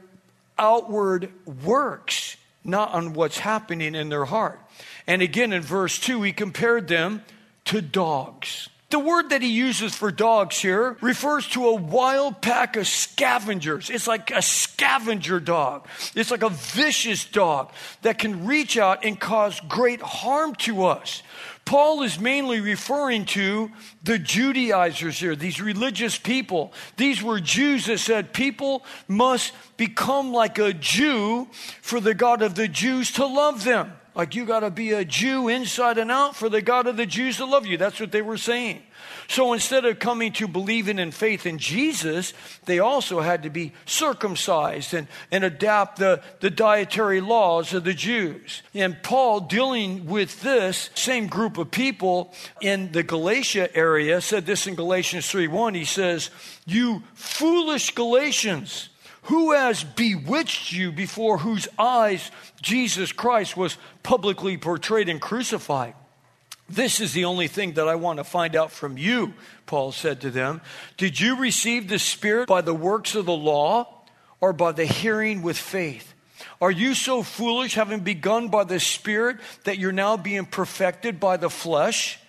outward 0.57 1.31
works, 1.63 2.37
not 2.63 2.93
on 2.93 3.13
what's 3.13 3.39
happening 3.39 3.95
in 3.95 4.09
their 4.09 4.25
heart. 4.25 4.59
And 5.07 5.21
again, 5.21 5.53
in 5.53 5.61
verse 5.61 5.99
2, 5.99 6.21
he 6.21 6.31
compared 6.33 6.87
them 6.87 7.23
to 7.65 7.81
dogs. 7.81 8.69
The 8.91 8.99
word 8.99 9.29
that 9.29 9.41
he 9.41 9.47
uses 9.47 9.95
for 9.95 10.11
dogs 10.11 10.59
here 10.59 10.97
refers 10.99 11.47
to 11.49 11.65
a 11.67 11.75
wild 11.75 12.41
pack 12.41 12.75
of 12.75 12.85
scavengers. 12.85 13.89
It's 13.89 14.05
like 14.05 14.31
a 14.31 14.41
scavenger 14.41 15.39
dog. 15.39 15.87
It's 16.13 16.29
like 16.29 16.43
a 16.43 16.49
vicious 16.49 17.23
dog 17.23 17.71
that 18.01 18.19
can 18.19 18.45
reach 18.45 18.77
out 18.77 19.05
and 19.05 19.17
cause 19.17 19.61
great 19.61 20.01
harm 20.01 20.55
to 20.55 20.83
us. 20.83 21.23
Paul 21.63 22.03
is 22.03 22.19
mainly 22.19 22.59
referring 22.59 23.23
to 23.27 23.71
the 24.03 24.19
Judaizers 24.19 25.17
here, 25.19 25.37
these 25.37 25.61
religious 25.61 26.17
people. 26.17 26.73
These 26.97 27.23
were 27.23 27.39
Jews 27.39 27.85
that 27.85 27.99
said 27.99 28.33
people 28.33 28.83
must 29.07 29.53
become 29.77 30.33
like 30.33 30.59
a 30.59 30.73
Jew 30.73 31.47
for 31.81 32.01
the 32.01 32.13
God 32.13 32.41
of 32.41 32.55
the 32.55 32.67
Jews 32.67 33.13
to 33.13 33.25
love 33.25 33.63
them. 33.63 33.93
Like 34.13 34.35
you 34.35 34.45
got 34.45 34.59
to 34.59 34.69
be 34.69 34.91
a 34.91 35.05
Jew 35.05 35.47
inside 35.47 35.97
and 35.97 36.11
out 36.11 36.35
for 36.35 36.49
the 36.49 36.61
God 36.61 36.85
of 36.85 36.97
the 36.97 37.05
Jews 37.05 37.37
to 37.37 37.45
love 37.45 37.65
you. 37.65 37.77
That's 37.77 37.99
what 37.99 38.11
they 38.11 38.21
were 38.21 38.37
saying. 38.37 38.81
So 39.29 39.53
instead 39.53 39.85
of 39.85 39.99
coming 39.99 40.33
to 40.33 40.47
believing 40.47 40.99
in 40.99 41.11
faith 41.11 41.45
in 41.45 41.57
Jesus, 41.57 42.33
they 42.65 42.79
also 42.79 43.21
had 43.21 43.43
to 43.43 43.49
be 43.49 43.71
circumcised 43.85 44.93
and, 44.93 45.07
and 45.31 45.45
adapt 45.45 45.99
the, 45.99 46.21
the 46.41 46.49
dietary 46.49 47.21
laws 47.21 47.73
of 47.73 47.85
the 47.85 47.93
Jews. 47.93 48.61
And 48.73 49.01
Paul, 49.01 49.39
dealing 49.39 50.05
with 50.07 50.41
this 50.41 50.89
same 50.93 51.27
group 51.27 51.57
of 51.57 51.71
people 51.71 52.33
in 52.59 52.91
the 52.91 53.03
Galatia 53.03 53.73
area, 53.75 54.19
said 54.19 54.45
this 54.45 54.67
in 54.67 54.75
Galatians 54.75 55.29
3 55.29 55.47
1. 55.47 55.73
He 55.73 55.85
says, 55.85 56.29
You 56.65 57.03
foolish 57.13 57.95
Galatians. 57.95 58.89
Who 59.25 59.51
has 59.51 59.83
bewitched 59.83 60.71
you 60.71 60.91
before 60.91 61.37
whose 61.37 61.67
eyes 61.77 62.31
Jesus 62.61 63.11
Christ 63.11 63.57
was 63.57 63.77
publicly 64.03 64.57
portrayed 64.57 65.09
and 65.09 65.19
crucified? 65.19 65.95
This 66.69 67.01
is 67.01 67.13
the 67.13 67.25
only 67.25 67.47
thing 67.47 67.73
that 67.73 67.87
I 67.87 67.95
want 67.95 68.17
to 68.17 68.23
find 68.23 68.55
out 68.55 68.71
from 68.71 68.97
you, 68.97 69.33
Paul 69.65 69.91
said 69.91 70.21
to 70.21 70.31
them. 70.31 70.61
Did 70.95 71.19
you 71.19 71.35
receive 71.35 71.89
the 71.89 71.99
Spirit 71.99 72.47
by 72.47 72.61
the 72.61 72.73
works 72.73 73.13
of 73.15 73.25
the 73.25 73.33
law 73.33 74.03
or 74.39 74.53
by 74.53 74.71
the 74.71 74.85
hearing 74.85 75.41
with 75.41 75.57
faith? 75.57 76.13
Are 76.61 76.71
you 76.71 76.93
so 76.93 77.23
foolish, 77.23 77.73
having 77.73 78.01
begun 78.01 78.47
by 78.47 78.63
the 78.63 78.79
Spirit, 78.79 79.37
that 79.65 79.79
you're 79.79 79.91
now 79.91 80.15
being 80.15 80.45
perfected 80.45 81.19
by 81.19 81.37
the 81.37 81.49
flesh? 81.49 82.19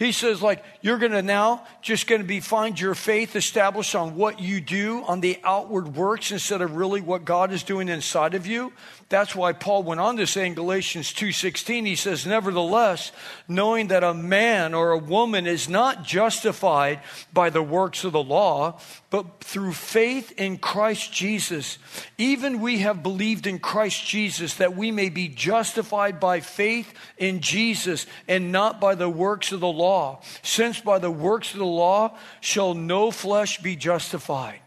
He 0.00 0.12
says, 0.12 0.40
like, 0.40 0.64
you're 0.80 0.96
going 0.96 1.12
to 1.12 1.20
now 1.20 1.66
just 1.82 2.06
going 2.06 2.22
to 2.22 2.26
be 2.26 2.40
find 2.40 2.80
your 2.80 2.94
faith 2.94 3.36
established 3.36 3.94
on 3.94 4.16
what 4.16 4.40
you 4.40 4.58
do, 4.58 5.04
on 5.04 5.20
the 5.20 5.38
outward 5.44 5.94
works, 5.94 6.32
instead 6.32 6.62
of 6.62 6.74
really 6.74 7.02
what 7.02 7.26
God 7.26 7.52
is 7.52 7.62
doing 7.62 7.90
inside 7.90 8.32
of 8.32 8.46
you. 8.46 8.72
That's 9.10 9.36
why 9.36 9.52
Paul 9.52 9.82
went 9.82 10.00
on 10.00 10.16
to 10.16 10.26
say 10.26 10.46
in 10.46 10.54
Galatians 10.54 11.12
2:16 11.12 11.84
he 11.84 11.96
says 11.96 12.24
nevertheless 12.24 13.12
knowing 13.46 13.88
that 13.88 14.02
a 14.02 14.14
man 14.14 14.72
or 14.72 14.92
a 14.92 14.98
woman 14.98 15.46
is 15.46 15.68
not 15.68 16.02
justified 16.04 17.00
by 17.34 17.50
the 17.50 17.62
works 17.62 18.02
of 18.02 18.12
the 18.12 18.22
law 18.22 18.80
but 19.10 19.42
through 19.42 19.72
faith 19.72 20.32
in 20.38 20.56
Christ 20.56 21.12
Jesus 21.12 21.78
even 22.16 22.60
we 22.60 22.78
have 22.78 23.02
believed 23.02 23.46
in 23.46 23.58
Christ 23.58 24.06
Jesus 24.06 24.54
that 24.54 24.76
we 24.76 24.90
may 24.90 25.08
be 25.08 25.28
justified 25.28 26.18
by 26.20 26.40
faith 26.40 26.92
in 27.18 27.40
Jesus 27.40 28.06
and 28.26 28.52
not 28.52 28.80
by 28.80 28.94
the 28.94 29.10
works 29.10 29.52
of 29.52 29.60
the 29.60 29.66
law 29.66 30.20
since 30.42 30.80
by 30.80 30.98
the 30.98 31.10
works 31.10 31.52
of 31.52 31.58
the 31.58 31.64
law 31.64 32.16
shall 32.40 32.74
no 32.74 33.10
flesh 33.10 33.60
be 33.60 33.76
justified 33.76 34.60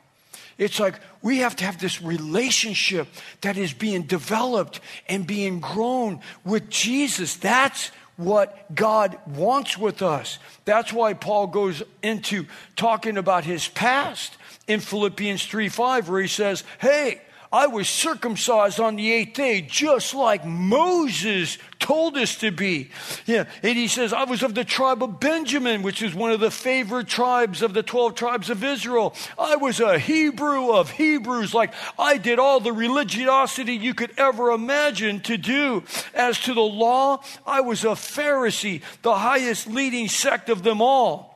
it's 0.58 0.80
like 0.80 1.00
we 1.22 1.40
have 1.40 1.56
to 1.58 1.66
have 1.66 1.80
this 1.80 2.02
relationship 2.02 3.08
that 3.42 3.58
is 3.58 3.74
being 3.74 4.04
developed 4.04 4.80
and 5.10 5.26
being 5.26 5.60
grown 5.60 6.20
with 6.44 6.70
Jesus. 6.70 7.36
That's 7.36 7.92
what 8.18 8.74
God 8.76 9.18
wants 9.26 9.78
with 9.78 10.02
us. 10.02 10.40
That's 10.66 10.94
why 10.94 11.14
Paul 11.14 11.48
goes 11.48 11.84
into 12.02 12.46
talking 12.76 13.18
about 13.18 13.44
his 13.44 13.68
past 13.68 14.38
in 14.68 14.80
Philippians 14.80 15.46
3 15.46 15.70
5, 15.70 16.10
where 16.10 16.22
he 16.22 16.28
says, 16.28 16.64
Hey, 16.80 17.22
I 17.54 17.68
was 17.68 17.88
circumcised 17.88 18.80
on 18.80 18.96
the 18.96 19.14
eighth 19.14 19.36
day, 19.36 19.62
just 19.62 20.16
like 20.16 20.44
Moses 20.44 21.60
told 21.80 22.18
us 22.18 22.38
to 22.38 22.50
be. 22.50 22.90
Yeah. 23.28 23.46
And 23.62 23.78
he 23.78 23.88
says, 23.88 24.12
I 24.12 24.24
was 24.24 24.42
of 24.42 24.56
the 24.56 24.64
tribe 24.64 25.04
of 25.04 25.20
Benjamin, 25.20 25.84
which 25.84 26.02
is 26.02 26.16
one 26.16 26.32
of 26.32 26.40
the 26.40 26.50
favored 26.50 27.08
tribes 27.08 27.62
of 27.62 27.76
the 27.76 27.84
12 27.84 28.16
tribes 28.16 28.50
of 28.50 28.64
Israel. 28.64 29.14
I 29.38 29.58
was 29.58 29.80
a 29.80 30.00
Hebrew 30.00 30.72
of 30.72 30.90
Hebrews. 30.90 31.54
Like 31.54 31.76
I 32.00 32.18
did 32.18 32.40
all 32.40 32.60
the 32.60 32.74
religiosity 32.74 33.74
you 33.74 33.94
could 33.94 34.14
ever 34.18 34.50
imagine 34.50 35.20
to 35.22 35.38
do. 35.38 35.84
As 36.16 36.40
to 36.40 36.56
the 36.56 36.62
law, 36.62 37.22
I 37.46 37.62
was 37.62 37.84
a 37.84 37.90
Pharisee, 37.90 38.82
the 39.04 39.16
highest 39.16 39.68
leading 39.68 40.08
sect 40.08 40.50
of 40.50 40.64
them 40.64 40.82
all. 40.82 41.34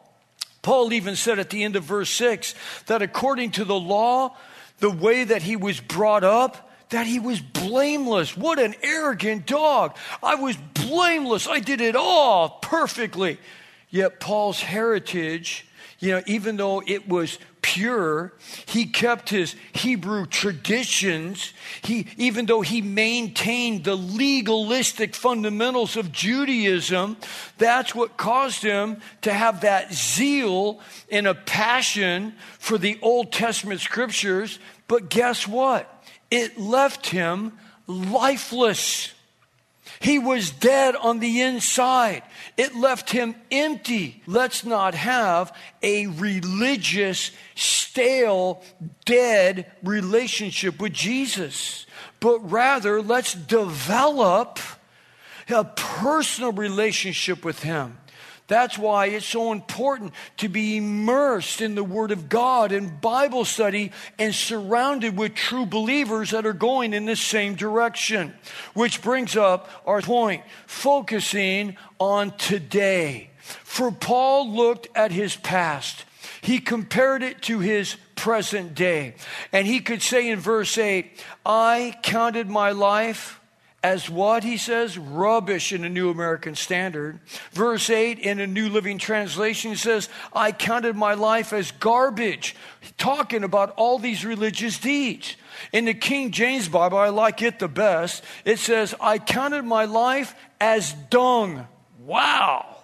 Paul 0.64 0.92
even 0.94 1.16
said 1.16 1.38
at 1.38 1.52
the 1.52 1.64
end 1.64 1.76
of 1.76 1.84
verse 1.84 2.10
6 2.10 2.56
that 2.88 3.02
according 3.04 3.52
to 3.52 3.66
the 3.66 3.80
law, 3.80 4.36
the 4.80 4.90
way 4.90 5.24
that 5.24 5.42
he 5.42 5.56
was 5.56 5.80
brought 5.80 6.24
up, 6.24 6.72
that 6.90 7.06
he 7.06 7.20
was 7.20 7.42
blameless. 7.42 8.38
What 8.38 8.60
an 8.60 8.76
arrogant 8.82 9.46
dog. 9.46 9.96
I 10.24 10.36
was 10.36 10.58
blameless. 10.74 11.48
I 11.48 11.60
did 11.60 11.82
it 11.82 11.96
all 11.96 12.50
perfectly. 12.62 13.40
Yet 13.90 14.20
Paul's 14.20 14.62
heritage, 14.62 15.67
you 16.00 16.12
know, 16.12 16.22
even 16.28 16.58
though 16.58 16.84
it 16.86 17.08
was 17.08 17.40
pure, 17.62 18.34
he 18.66 18.86
kept 18.86 19.30
his 19.30 19.56
Hebrew 19.74 20.26
traditions. 20.26 21.54
He, 21.82 22.08
even 22.18 22.46
though 22.46 22.62
he 22.62 22.82
maintained 22.82 23.84
the 23.84 23.96
legalistic 23.96 25.16
fundamentals 25.16 25.98
of 25.98 26.12
Judaism, 26.12 27.18
that's 27.58 27.94
what 27.94 28.16
caused 28.16 28.62
him 28.64 29.02
to 29.24 29.34
have 29.34 29.62
that 29.62 29.94
zeal 29.94 30.80
and 31.12 31.28
a 31.28 31.36
passion 31.36 32.36
for 32.60 32.78
the 32.78 32.98
Old 33.02 33.32
Testament 33.32 33.82
scriptures. 33.82 34.60
But 34.88 35.10
guess 35.10 35.48
what? 35.48 35.92
It 36.30 36.60
left 36.60 37.08
him 37.08 37.58
lifeless. 37.88 39.14
He 40.00 40.20
was 40.20 40.52
dead 40.52 40.96
on 40.96 41.20
the 41.20 41.42
inside. 41.42 42.24
It 42.56 42.76
left 42.76 43.10
him 43.10 43.36
empty. 43.52 44.22
Let's 44.28 44.64
not 44.64 44.94
have 44.94 45.56
a 45.82 46.08
religious, 46.08 47.32
stale, 47.56 48.64
dead 49.06 49.72
relationship 49.84 50.80
with 50.80 50.94
Jesus, 50.94 51.86
but 52.20 52.40
rather 52.52 53.02
let's 53.02 53.34
develop 53.34 54.60
a 55.50 55.64
personal 55.64 56.52
relationship 56.52 57.44
with 57.44 57.64
him. 57.64 57.98
That's 58.48 58.78
why 58.78 59.08
it's 59.08 59.26
so 59.26 59.52
important 59.52 60.14
to 60.38 60.48
be 60.48 60.78
immersed 60.78 61.62
in 61.62 61.76
the 61.76 61.84
Word 61.84 62.12
of 62.12 62.30
God 62.30 62.72
and 62.72 63.02
Bible 63.02 63.44
study 63.44 63.92
and 64.18 64.34
surrounded 64.34 65.18
with 65.18 65.36
true 65.36 65.66
believers 65.66 66.32
that 66.32 66.46
are 66.46 66.54
going 66.54 66.94
in 66.94 67.06
the 67.06 67.18
same 67.18 67.56
direction. 67.56 68.34
Which 68.74 69.02
brings 69.02 69.36
up 69.36 69.70
our 69.86 70.02
point 70.02 70.44
focusing 70.66 71.76
on 72.00 72.32
today. 72.38 73.32
For 73.64 73.92
Paul 73.92 74.50
looked 74.50 74.88
at 74.96 75.12
his 75.12 75.36
past, 75.36 76.06
he 76.42 76.60
compared 76.60 77.24
it 77.24 77.42
to 77.44 77.60
his 77.60 77.98
present 78.16 78.76
day. 78.76 79.16
And 79.52 79.68
he 79.68 79.80
could 79.82 80.02
say 80.02 80.30
in 80.30 80.40
verse 80.40 80.78
8, 80.78 81.24
I 81.46 81.98
counted 82.02 82.50
my 82.50 82.72
life 82.72 83.40
as 83.84 84.10
what 84.10 84.44
he 84.44 84.58
says? 84.58 84.98
Rubbish 84.98 85.72
in 85.72 85.82
the 85.84 85.90
New 85.90 86.10
American 86.10 86.56
Standard. 86.56 87.20
Verse 87.52 87.90
8 87.90 88.20
in 88.20 88.40
a 88.40 88.48
New 88.48 88.70
Living 88.70 88.98
Translation 88.98 89.76
says, 89.76 90.10
I 90.34 90.52
counted 90.52 90.96
my 90.96 91.14
life 91.14 91.54
as 91.54 91.72
garbage, 91.72 92.56
talking 92.98 93.44
about 93.44 93.74
all 93.78 94.00
these 94.00 94.26
religious 94.26 94.80
deeds. 94.80 95.36
In 95.72 95.86
the 95.86 95.94
King 95.94 96.32
James 96.32 96.68
Bible, 96.68 96.98
I 96.98 97.10
like 97.10 97.42
it 97.42 97.60
the 97.60 97.68
best. 97.68 98.24
It 98.46 98.60
says, 98.60 98.96
I 99.00 99.20
counted 99.20 99.64
my 99.64 99.86
life 99.86 100.36
as 100.60 100.94
dung. 101.10 101.68
Wow. 102.00 102.77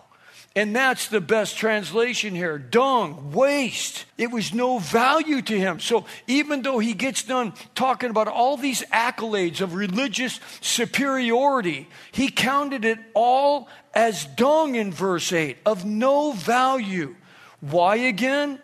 And 0.55 0.75
that's 0.75 1.07
the 1.07 1.21
best 1.21 1.57
translation 1.57 2.35
here 2.35 2.59
dung, 2.59 3.31
waste. 3.31 4.05
It 4.19 4.31
was 4.31 4.53
no 4.53 4.77
value 4.77 5.41
to 5.41 5.57
him. 5.57 5.79
So 5.79 6.05
even 6.27 6.61
though 6.61 6.77
he 6.77 6.93
gets 6.93 7.23
done 7.23 7.53
talking 7.73 8.11
about 8.11 8.27
all 8.27 8.55
these 8.55 8.83
accolades 8.93 9.61
of 9.61 9.73
religious 9.73 10.39
superiority, 10.61 11.89
he 12.11 12.29
counted 12.29 12.85
it 12.85 12.99
all 13.15 13.67
as 13.95 14.25
dung 14.25 14.75
in 14.75 14.91
verse 14.91 15.33
8, 15.33 15.57
of 15.65 15.85
no 15.85 16.33
value. 16.33 17.15
Why 17.59 17.95
again? 17.95 18.59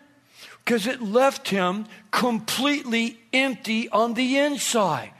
Because 0.64 0.86
it 0.86 1.02
left 1.02 1.48
him 1.48 1.86
completely 2.12 3.18
empty 3.32 3.88
on 3.88 4.14
the 4.14 4.38
inside 4.38 5.10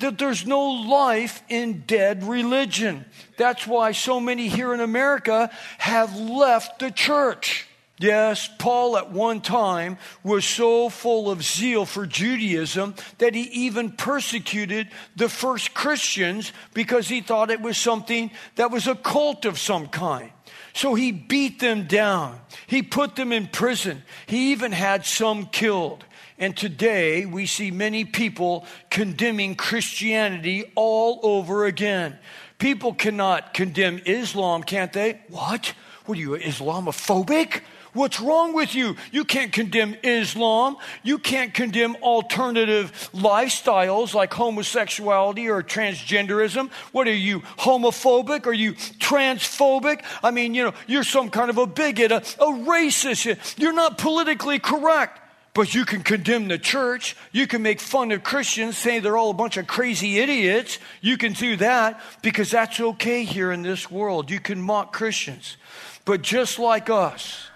that 0.00 0.18
there's 0.18 0.46
no 0.46 0.60
life 0.60 1.42
in 1.48 1.84
dead 1.86 2.24
religion. 2.24 3.04
That's 3.36 3.66
why 3.66 3.92
so 3.92 4.20
many 4.20 4.48
here 4.48 4.74
in 4.74 4.80
America 4.80 5.50
have 5.78 6.18
left 6.18 6.78
the 6.78 6.90
church. 6.90 7.66
Yes, 8.00 8.48
Paul 8.58 8.96
at 8.96 9.12
one 9.12 9.42
time 9.42 9.98
was 10.24 10.46
so 10.46 10.88
full 10.88 11.30
of 11.30 11.42
zeal 11.42 11.84
for 11.84 12.06
Judaism 12.06 12.94
that 13.18 13.34
he 13.34 13.42
even 13.42 13.92
persecuted 13.92 14.88
the 15.16 15.28
first 15.28 15.74
Christians 15.74 16.54
because 16.72 17.08
he 17.08 17.20
thought 17.20 17.50
it 17.50 17.60
was 17.60 17.76
something 17.76 18.30
that 18.56 18.70
was 18.70 18.86
a 18.86 18.94
cult 18.94 19.44
of 19.44 19.58
some 19.58 19.86
kind. 19.86 20.30
So 20.72 20.94
he 20.94 21.12
beat 21.12 21.60
them 21.60 21.86
down. 21.86 22.40
He 22.66 22.82
put 22.82 23.16
them 23.16 23.32
in 23.32 23.48
prison. 23.48 24.02
He 24.26 24.52
even 24.52 24.72
had 24.72 25.04
some 25.04 25.44
killed. 25.46 26.02
And 26.40 26.56
today 26.56 27.26
we 27.26 27.44
see 27.44 27.70
many 27.70 28.06
people 28.06 28.64
condemning 28.88 29.54
Christianity 29.54 30.72
all 30.74 31.20
over 31.22 31.66
again. 31.66 32.18
People 32.58 32.94
cannot 32.94 33.52
condemn 33.52 34.00
Islam, 34.06 34.62
can't 34.62 34.92
they? 34.92 35.20
What? 35.28 35.74
What 36.06 36.16
are 36.16 36.20
you, 36.20 36.30
Islamophobic? 36.30 37.60
What's 37.92 38.20
wrong 38.20 38.54
with 38.54 38.74
you? 38.74 38.96
You 39.12 39.24
can't 39.24 39.52
condemn 39.52 39.96
Islam. 40.02 40.76
You 41.02 41.18
can't 41.18 41.52
condemn 41.52 41.96
alternative 41.96 43.10
lifestyles 43.12 44.14
like 44.14 44.32
homosexuality 44.32 45.48
or 45.48 45.62
transgenderism. 45.62 46.70
What 46.92 47.06
are 47.06 47.12
you, 47.12 47.40
homophobic? 47.40 48.46
Are 48.46 48.52
you 48.52 48.74
transphobic? 48.74 50.04
I 50.22 50.30
mean, 50.30 50.54
you 50.54 50.64
know, 50.64 50.74
you're 50.86 51.04
some 51.04 51.30
kind 51.30 51.50
of 51.50 51.58
a 51.58 51.66
bigot, 51.66 52.12
a, 52.12 52.18
a 52.18 52.52
racist. 52.64 53.58
You're 53.58 53.72
not 53.72 53.98
politically 53.98 54.58
correct. 54.58 55.19
But 55.52 55.74
you 55.74 55.84
can 55.84 56.02
condemn 56.02 56.48
the 56.48 56.58
church. 56.58 57.16
You 57.32 57.46
can 57.46 57.62
make 57.62 57.80
fun 57.80 58.12
of 58.12 58.22
Christians, 58.22 58.76
say 58.76 59.00
they're 59.00 59.16
all 59.16 59.30
a 59.30 59.34
bunch 59.34 59.56
of 59.56 59.66
crazy 59.66 60.18
idiots. 60.18 60.78
You 61.00 61.16
can 61.16 61.32
do 61.32 61.56
that 61.56 62.00
because 62.22 62.50
that's 62.50 62.78
okay 62.80 63.24
here 63.24 63.50
in 63.50 63.62
this 63.62 63.90
world. 63.90 64.30
You 64.30 64.38
can 64.38 64.62
mock 64.62 64.92
Christians. 64.92 65.56
But 66.04 66.22
just 66.22 66.58
like 66.58 66.88
us, 66.88 67.48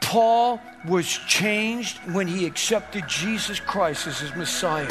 Paul 0.00 0.60
was 0.86 1.06
changed 1.06 1.98
when 2.12 2.26
he 2.26 2.46
accepted 2.46 3.08
Jesus 3.08 3.60
Christ 3.60 4.06
as 4.06 4.20
his 4.20 4.34
Messiah. 4.34 4.88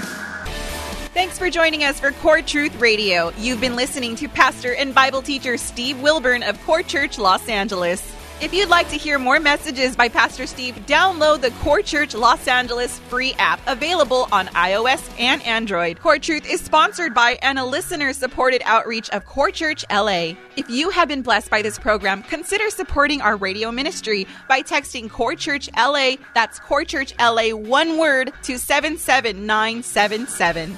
Thanks 1.14 1.38
for 1.38 1.50
joining 1.52 1.84
us 1.84 2.00
for 2.00 2.12
Core 2.12 2.42
Truth 2.42 2.80
Radio. 2.80 3.32
You've 3.38 3.62
been 3.62 3.76
listening 3.76 4.16
to 4.16 4.28
pastor 4.28 4.74
and 4.74 4.96
Bible 4.96 5.22
teacher 5.22 5.58
Steve 5.58 6.02
Wilburn 6.02 6.42
of 6.42 6.60
Core 6.66 6.82
Church 6.82 7.20
Los 7.20 7.48
Angeles. 7.48 8.02
If 8.44 8.54
you'd 8.54 8.68
like 8.68 8.90
to 8.90 8.98
hear 8.98 9.18
more 9.18 9.40
messages 9.40 9.96
by 9.96 10.10
Pastor 10.10 10.46
Steve, 10.48 10.76
download 10.86 11.40
the 11.40 11.52
Core 11.62 11.82
Church 11.82 12.14
Los 12.14 12.46
Angeles 12.46 13.00
free 13.00 13.34
app 13.40 13.62
available 13.68 14.28
on 14.34 14.48
iOS 14.48 15.02
and 15.18 15.42
Android. 15.44 16.02
Core 16.02 16.20
Truth 16.20 16.52
is 16.52 16.60
sponsored 16.60 17.14
by 17.14 17.40
and 17.42 17.58
a 17.58 17.64
listener 17.64 18.12
supported 18.12 18.62
outreach 18.66 19.10
of 19.12 19.26
Core 19.26 19.50
Church 19.50 19.86
LA. 19.90 20.34
If 20.58 20.70
you 20.70 20.90
have 20.90 21.08
been 21.08 21.22
blessed 21.22 21.50
by 21.50 21.62
this 21.62 21.80
program, 21.80 22.22
consider 22.22 22.70
supporting 22.70 23.22
our 23.22 23.38
radio 23.38 23.72
ministry 23.72 24.28
by 24.50 24.62
texting 24.62 25.10
Core 25.10 25.36
Church 25.36 25.70
LA, 25.78 26.16
that's 26.36 26.60
Core 26.60 26.84
Church 26.84 27.14
LA, 27.18 27.52
one 27.52 27.98
word, 27.98 28.34
to 28.44 28.60
77977. 28.60 30.78